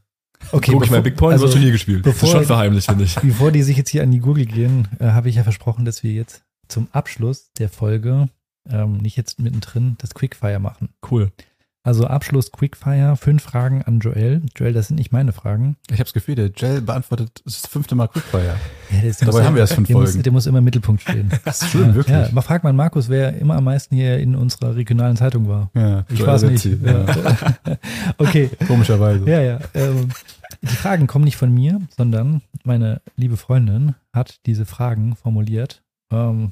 [0.51, 2.05] Okay, guck ich mein Big Point also, und du hast Turnier gespielt.
[2.05, 3.15] das bevor- ist schon verheimlich, finde ich.
[3.15, 6.01] Bevor die sich jetzt hier an die Google gehen, äh, habe ich ja versprochen, dass
[6.03, 8.29] wir jetzt zum Abschluss der Folge,
[8.69, 10.89] ähm, nicht jetzt mittendrin, das Quickfire machen.
[11.09, 11.31] Cool.
[11.82, 14.41] Also Abschluss Quickfire, fünf Fragen an Joel.
[14.55, 15.77] Joel, das sind nicht meine Fragen.
[15.88, 18.55] Ich habe das Gefühl, der Jell beantwortet das fünfte Mal Quickfire.
[18.91, 20.23] Ja, ist- Dabei muss- haben wir erst fünf der muss, Folgen.
[20.23, 21.30] der muss immer im Mittelpunkt stehen.
[21.45, 22.15] Das ist schön, wirklich.
[22.15, 25.71] Ja, mal frag mal Markus, wer immer am meisten hier in unserer regionalen Zeitung war.
[25.73, 26.65] Ja, Ich Joel weiß nicht.
[26.65, 27.05] Ja.
[28.17, 29.27] okay, Komischerweise.
[29.30, 29.59] ja, ja.
[29.73, 30.09] Ähm,
[30.61, 35.82] die Fragen kommen nicht von mir, sondern meine liebe Freundin hat diese Fragen formuliert.
[36.11, 36.51] Ähm,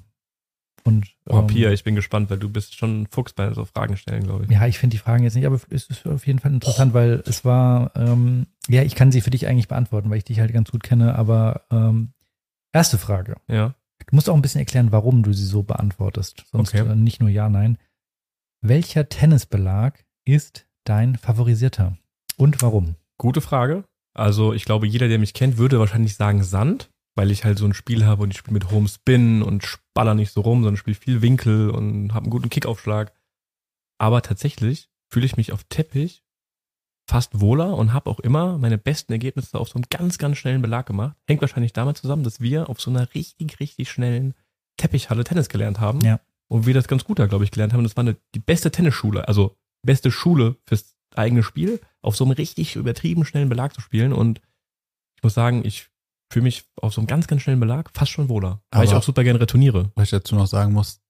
[0.87, 3.65] und Oh, ähm, Pia, ich bin gespannt, weil du bist schon ein Fuchs bei so
[3.65, 4.51] Fragen stellen, glaube ich.
[4.51, 7.21] Ja, ich finde die Fragen jetzt nicht, aber es ist auf jeden Fall interessant, weil
[7.25, 10.53] es war, ähm, ja, ich kann sie für dich eigentlich beantworten, weil ich dich halt
[10.53, 12.13] ganz gut kenne, aber ähm,
[12.73, 13.35] erste Frage.
[13.47, 13.75] Ja.
[14.07, 16.45] Du musst auch ein bisschen erklären, warum du sie so beantwortest.
[16.51, 16.89] Sonst Okay.
[16.89, 17.77] äh, nicht nur ja, nein.
[18.61, 21.97] Welcher Tennisbelag ist dein favorisierter?
[22.37, 22.95] Und warum?
[23.17, 23.83] Gute Frage.
[24.13, 27.65] Also ich glaube, jeder, der mich kennt, würde wahrscheinlich sagen Sand, weil ich halt so
[27.65, 30.77] ein Spiel habe und ich spiele mit hohem Spin und baller nicht so rum, sondern
[30.77, 33.11] spiele viel Winkel und habe einen guten Kickaufschlag.
[33.97, 36.23] Aber tatsächlich fühle ich mich auf Teppich
[37.09, 40.61] fast wohler und habe auch immer meine besten Ergebnisse auf so einem ganz, ganz schnellen
[40.61, 41.17] Belag gemacht.
[41.27, 44.35] Hängt wahrscheinlich damit zusammen, dass wir auf so einer richtig, richtig schnellen
[44.77, 46.01] Teppichhalle Tennis gelernt haben.
[46.01, 46.19] Ja.
[46.49, 47.83] Und wir das ganz gut da, glaube ich, gelernt haben.
[47.83, 52.33] Das war eine, die beste Tennisschule, also beste Schule fürs eigene Spiel, auf so einem
[52.33, 54.13] richtig übertrieben schnellen Belag zu spielen.
[54.13, 54.39] Und
[55.15, 55.89] ich muss sagen, ich
[56.37, 58.61] fühle mich auf so einem ganz, ganz schnellen Belag fast schon wohler.
[58.71, 59.91] Weil ich Aber- auch super gerne retourniere.
[59.95, 61.01] Was ich dazu noch sagen muss,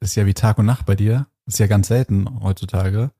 [0.00, 1.28] ist ja wie Tag und Nacht bei dir.
[1.46, 3.12] Ist ja ganz selten heutzutage.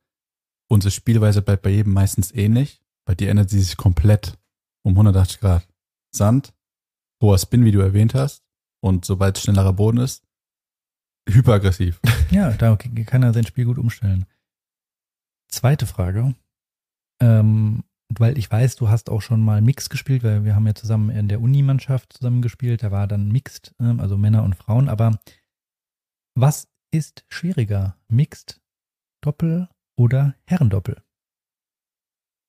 [0.68, 2.82] Unsere Spielweise bleibt bei jedem meistens ähnlich.
[3.04, 4.36] Bei dir ändert sie sich komplett
[4.84, 5.68] um 180 Grad.
[6.12, 6.52] Sand,
[7.22, 8.42] hoher Spin, wie du erwähnt hast.
[8.80, 10.24] Und sobald es schnellerer Boden ist,
[11.28, 12.00] hyperaggressiv.
[12.32, 14.24] Ja, da kann er sein Spiel gut umstellen.
[15.48, 16.34] Zweite Frage.
[17.20, 17.84] Ähm,
[18.18, 21.10] weil ich weiß, du hast auch schon mal Mix gespielt, weil wir haben ja zusammen
[21.10, 22.82] in der Unimannschaft zusammen gespielt.
[22.82, 24.88] Da war dann Mixed, ähm, also Männer und Frauen.
[24.88, 25.18] Aber
[26.34, 27.96] was ist schwieriger?
[28.08, 28.60] Mixed,
[29.22, 31.02] Doppel oder Herrendoppel?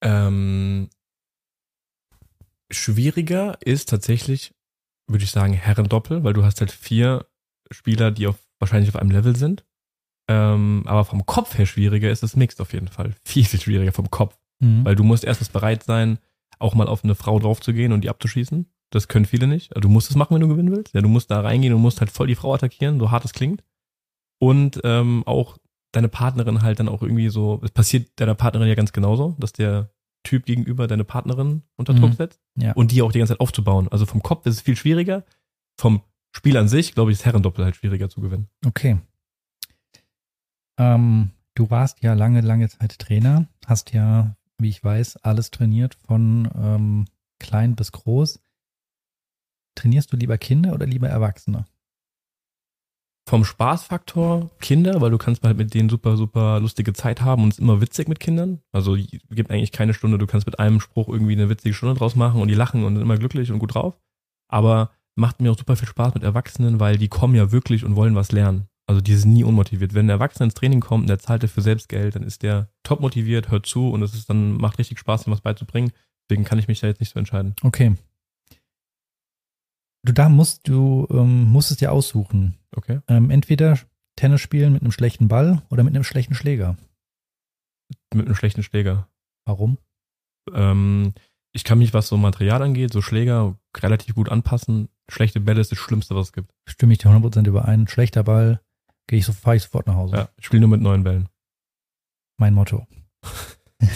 [0.03, 0.89] Ähm,
[2.71, 4.53] schwieriger ist tatsächlich,
[5.07, 7.25] würde ich sagen, Herrendoppel, weil du hast halt vier
[7.71, 9.65] Spieler, die auf, wahrscheinlich auf einem Level sind.
[10.29, 13.13] Ähm, aber vom Kopf her schwieriger ist es Mixed auf jeden Fall.
[13.25, 14.37] Viel, viel schwieriger vom Kopf.
[14.63, 14.85] Mhm.
[14.85, 16.17] Weil du musst erstens bereit sein,
[16.59, 18.65] auch mal auf eine Frau draufzugehen und die abzuschießen.
[18.89, 19.75] Das können viele nicht.
[19.75, 20.93] Also du musst es machen, wenn du gewinnen willst.
[20.93, 23.33] Ja, du musst da reingehen und musst halt voll die Frau attackieren, so hart es
[23.33, 23.63] klingt.
[24.39, 25.57] Und ähm, auch
[25.91, 29.51] deine Partnerin halt dann auch irgendwie so, es passiert deiner Partnerin ja ganz genauso, dass
[29.53, 29.89] der
[30.23, 32.15] Typ gegenüber deine Partnerin unter Druck Mhm.
[32.15, 32.73] setzt Ja.
[32.73, 33.87] und die auch die ganze Zeit aufzubauen.
[33.89, 35.23] Also vom Kopf ist es viel schwieriger.
[35.79, 36.01] Vom
[36.35, 38.47] Spiel an sich, glaube ich, ist Herrendoppel halt schwieriger zu gewinnen.
[38.65, 38.97] Okay.
[40.77, 45.95] Ähm, du warst ja lange, lange Zeit Trainer, hast ja, wie ich weiß, alles trainiert,
[45.95, 47.05] von ähm,
[47.39, 48.39] klein bis groß.
[49.75, 51.65] Trainierst du lieber Kinder oder lieber Erwachsene?
[53.27, 57.49] Vom Spaßfaktor Kinder, weil du kannst halt mit denen super, super lustige Zeit haben und
[57.49, 58.61] es ist immer witzig mit Kindern.
[58.71, 58.95] Also
[59.29, 62.41] gibt eigentlich keine Stunde, du kannst mit einem Spruch irgendwie eine witzige Stunde draus machen
[62.41, 63.97] und die lachen und sind immer glücklich und gut drauf.
[64.49, 67.95] Aber macht mir auch super viel Spaß mit Erwachsenen, weil die kommen ja wirklich und
[67.95, 68.67] wollen was lernen.
[68.85, 69.93] Also die sind nie unmotiviert.
[69.93, 72.69] Wenn ein Erwachsener ins Training kommt und der zahlt dafür selbst Geld, dann ist der
[72.83, 75.91] top motiviert, hört zu und es ist dann, macht richtig Spaß, ihm was beizubringen.
[76.29, 77.55] Deswegen kann ich mich da jetzt nicht so entscheiden.
[77.63, 77.95] Okay.
[80.05, 82.57] Du da musst du ähm, musst es dir aussuchen.
[82.75, 82.99] Okay.
[83.07, 83.79] Ähm, entweder
[84.17, 86.77] Tennis spielen mit einem schlechten Ball oder mit einem schlechten Schläger.
[88.13, 89.07] Mit einem schlechten Schläger.
[89.45, 89.77] Warum?
[90.53, 91.13] Ähm,
[91.53, 94.89] ich kann mich, was so Material angeht, so Schläger relativ gut anpassen.
[95.09, 96.51] Schlechte Bälle ist das Schlimmste, was es gibt.
[96.67, 97.87] Stimme ich dir 100% überein.
[97.87, 98.61] Schlechter Ball,
[99.07, 100.15] gehe ich so, fahre ich sofort nach Hause.
[100.15, 101.29] Ja, ich spiele nur mit neuen Bällen.
[102.37, 102.87] Mein Motto.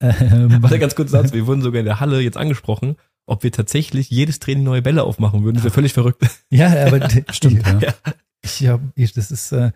[0.00, 2.96] ähm, Warte ganz kurz Satz, wir wurden sogar in der Halle jetzt angesprochen,
[3.26, 5.56] ob wir tatsächlich jedes Training neue Bälle aufmachen würden.
[5.56, 6.22] Das wäre völlig verrückt.
[6.50, 7.78] Ja, aber Stimmt, ja.
[7.78, 7.94] Ja.
[8.42, 9.72] Ich hab, ich, das ist, äh,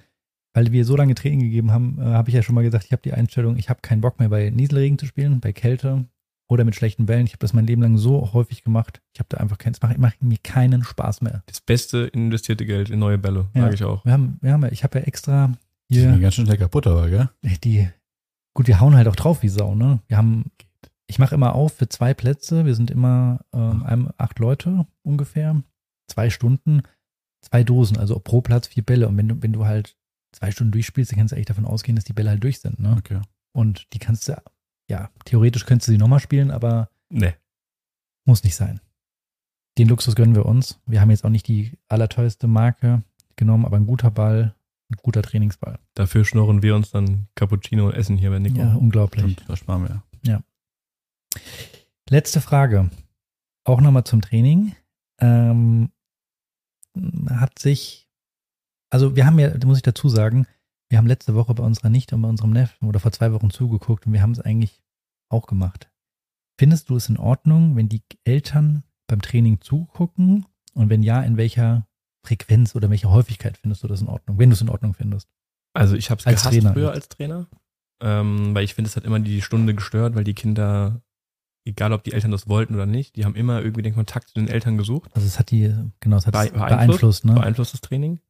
[0.52, 2.92] weil wir so lange Training gegeben haben, äh, habe ich ja schon mal gesagt, ich
[2.92, 6.04] habe die Einstellung, ich habe keinen Bock mehr bei Nieselregen zu spielen, bei Kälte
[6.48, 7.26] oder mit schlechten Bällen.
[7.26, 9.00] Ich habe das mein Leben lang so häufig gemacht.
[9.12, 11.42] Ich habe da einfach keinen, es macht, macht mir keinen Spaß mehr.
[11.46, 13.62] Das beste investierte Geld in neue Bälle, Ja.
[13.62, 14.04] sage ich auch.
[14.04, 15.52] Wir haben, wir haben, ich habe ja extra
[15.90, 17.28] Die sind hier ganz schön schnell kaputt, aber, gell?
[17.64, 17.88] die,
[18.54, 20.00] gut, wir hauen halt auch drauf wie Sau, ne?
[20.08, 20.50] Wir haben,
[21.06, 22.64] ich mache immer auf für zwei Plätze.
[22.64, 25.62] Wir sind immer ähm, einem, acht Leute ungefähr,
[26.10, 26.82] zwei Stunden,
[27.42, 29.06] zwei Dosen, also pro Platz vier Bälle.
[29.08, 29.96] Und wenn du, wenn du halt
[30.32, 32.78] zwei Stunden durchspielst, dann kannst du eigentlich davon ausgehen, dass die Bälle halt durch sind,
[32.80, 32.96] ne?
[32.98, 33.20] Okay.
[33.52, 34.36] Und die kannst du,
[34.88, 37.34] ja, theoretisch könntest du sie nochmal spielen, aber Nee.
[38.24, 38.80] muss nicht sein.
[39.78, 40.80] Den Luxus gönnen wir uns.
[40.86, 43.02] Wir haben jetzt auch nicht die allerteuerste Marke
[43.36, 44.54] genommen, aber ein guter Ball,
[44.90, 45.78] ein guter Trainingsball.
[45.94, 48.58] Dafür schnorren wir uns dann Cappuccino und essen hier bei Nico.
[48.58, 49.22] Ja, unglaublich.
[49.22, 50.02] Stimmt, das sparen wir.
[52.10, 52.90] Letzte Frage.
[53.64, 54.74] Auch nochmal zum Training.
[55.20, 55.90] Ähm,
[57.28, 58.08] hat sich,
[58.90, 60.46] also wir haben ja, muss ich dazu sagen,
[60.90, 63.50] wir haben letzte Woche bei unserer Nichte und bei unserem Neffen oder vor zwei Wochen
[63.50, 64.80] zugeguckt und wir haben es eigentlich
[65.30, 65.90] auch gemacht.
[66.58, 70.46] Findest du es in Ordnung, wenn die Eltern beim Training zugucken?
[70.74, 71.86] Und wenn ja, in welcher
[72.26, 75.28] Frequenz oder welcher Häufigkeit findest du das in Ordnung, wenn du es in Ordnung findest?
[75.74, 76.94] Also ich habe es Als gehasst Trainer früher jetzt.
[76.96, 77.46] als Trainer,
[78.02, 81.02] ähm, weil ich finde, es hat immer die Stunde gestört, weil die Kinder,
[81.66, 84.34] egal ob die Eltern das wollten oder nicht, die haben immer irgendwie den Kontakt zu
[84.34, 87.34] den Eltern gesucht, Also es hat die, genau, es hat Bee- beeinflusst, beeinflusst, ne?
[87.34, 88.20] beeinflusst das Training.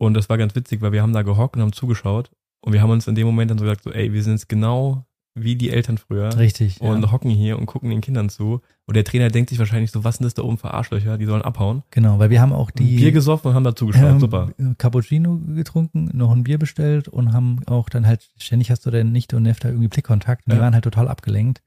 [0.00, 2.30] Und das war ganz witzig, weil wir haben da gehockt und haben zugeschaut
[2.62, 4.48] und wir haben uns in dem Moment dann so gesagt, so, ey, wir sind jetzt
[4.48, 6.80] genau wie die Eltern früher Richtig.
[6.80, 7.12] und ja.
[7.12, 8.62] hocken hier und gucken den Kindern zu.
[8.86, 11.26] Und der Trainer denkt sich wahrscheinlich so, was sind das da oben für Arschlöcher, die
[11.26, 11.82] sollen abhauen.
[11.90, 14.50] Genau, weil wir haben auch die Bier gesoffen und haben da zugeschaut, ähm, super.
[14.78, 19.10] Cappuccino getrunken, noch ein Bier bestellt und haben auch dann halt, ständig hast du deine
[19.10, 20.62] Nichte und Neffe da irgendwie Blickkontakt und die Ja.
[20.62, 21.62] waren halt total abgelenkt.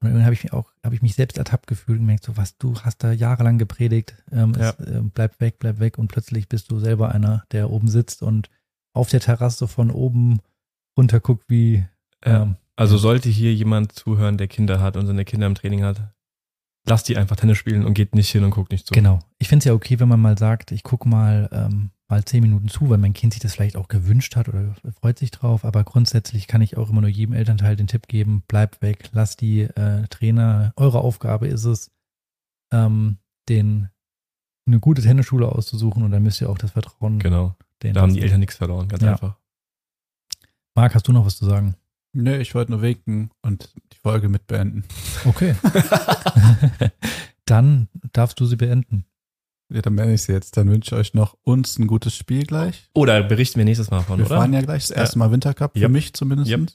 [0.00, 2.36] Und irgendwann habe ich mich auch, habe ich mich selbst ertappt gefühlt und gemerkt, so
[2.36, 4.70] was, du hast da jahrelang gepredigt, ähm, Ja.
[4.70, 8.22] es, äh, bleib weg, bleib weg und plötzlich bist du selber einer, der oben sitzt
[8.22, 8.50] und
[8.92, 10.40] auf der Terrasse von oben
[10.98, 11.84] runter guckt, wie
[12.22, 16.12] ähm, Also sollte hier jemand zuhören, der Kinder hat und seine Kinder im Training hat,
[16.86, 18.92] lasst die einfach Tennis spielen und geht nicht hin und guckt nicht zu.
[18.94, 19.18] Genau.
[19.38, 22.42] Ich finde es ja okay, wenn man mal sagt, ich gucke mal ähm, mal zehn
[22.42, 25.64] Minuten zu, weil mein Kind sich das vielleicht auch gewünscht hat oder freut sich drauf.
[25.64, 29.40] Aber grundsätzlich kann ich auch immer nur jedem Elternteil den Tipp geben, bleibt weg, lasst
[29.40, 31.90] die äh, Trainer, eure Aufgabe ist es,
[32.72, 33.88] ähm, den
[34.66, 37.56] eine gute Tennisschule auszusuchen und dann müsst ihr auch das Vertrauen Genau.
[37.80, 38.22] Da haben die.
[38.22, 39.12] Eltern nichts verloren, ganz Ja.
[39.12, 39.36] einfach.
[40.74, 41.76] Marc, hast du noch was zu sagen?
[42.12, 44.84] Nö, ich wollte nur winken und die Folge mit beenden.
[45.24, 45.54] Okay.
[47.44, 49.04] dann darfst du sie beenden.
[49.72, 50.56] Ja, dann beende ich sie jetzt.
[50.56, 52.88] Dann wünsche ich euch noch uns ein gutes Spiel gleich.
[52.94, 54.36] Oder berichten wir nächstes Mal von, Wir oder?
[54.36, 55.90] fahren ja gleich das erste Mal Wintercup, für Yep.
[55.90, 56.50] mich zumindest.
[56.50, 56.70] Yep.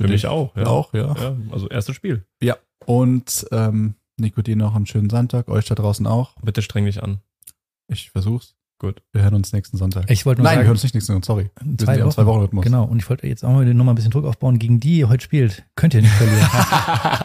[0.00, 0.66] Für mich auch, ja.
[0.66, 1.14] Auch, ja.
[1.14, 2.24] Ja, also erstes Spiel.
[2.84, 6.34] Und ähm, Nico, dir noch einen schönen Sonntag, euch da draußen auch.
[6.42, 7.20] Bitte streng dich an.
[7.88, 8.56] Ich versuch's.
[8.78, 9.00] Gut.
[9.12, 10.10] Wir hören uns nächsten Sonntag.
[10.10, 11.50] Ich wollte nur Nein, wir sagen, hören uns nicht nächsten Sonntag, sorry.
[11.62, 12.64] Wir sind ja im Zwei-Wochen-Rhythmus.
[12.64, 14.58] Genau, und ich wollte jetzt auch mal noch mal ein bisschen Druck aufbauen.
[14.58, 16.48] Gegen die ihr heute spielt, könnt ihr nicht verlieren.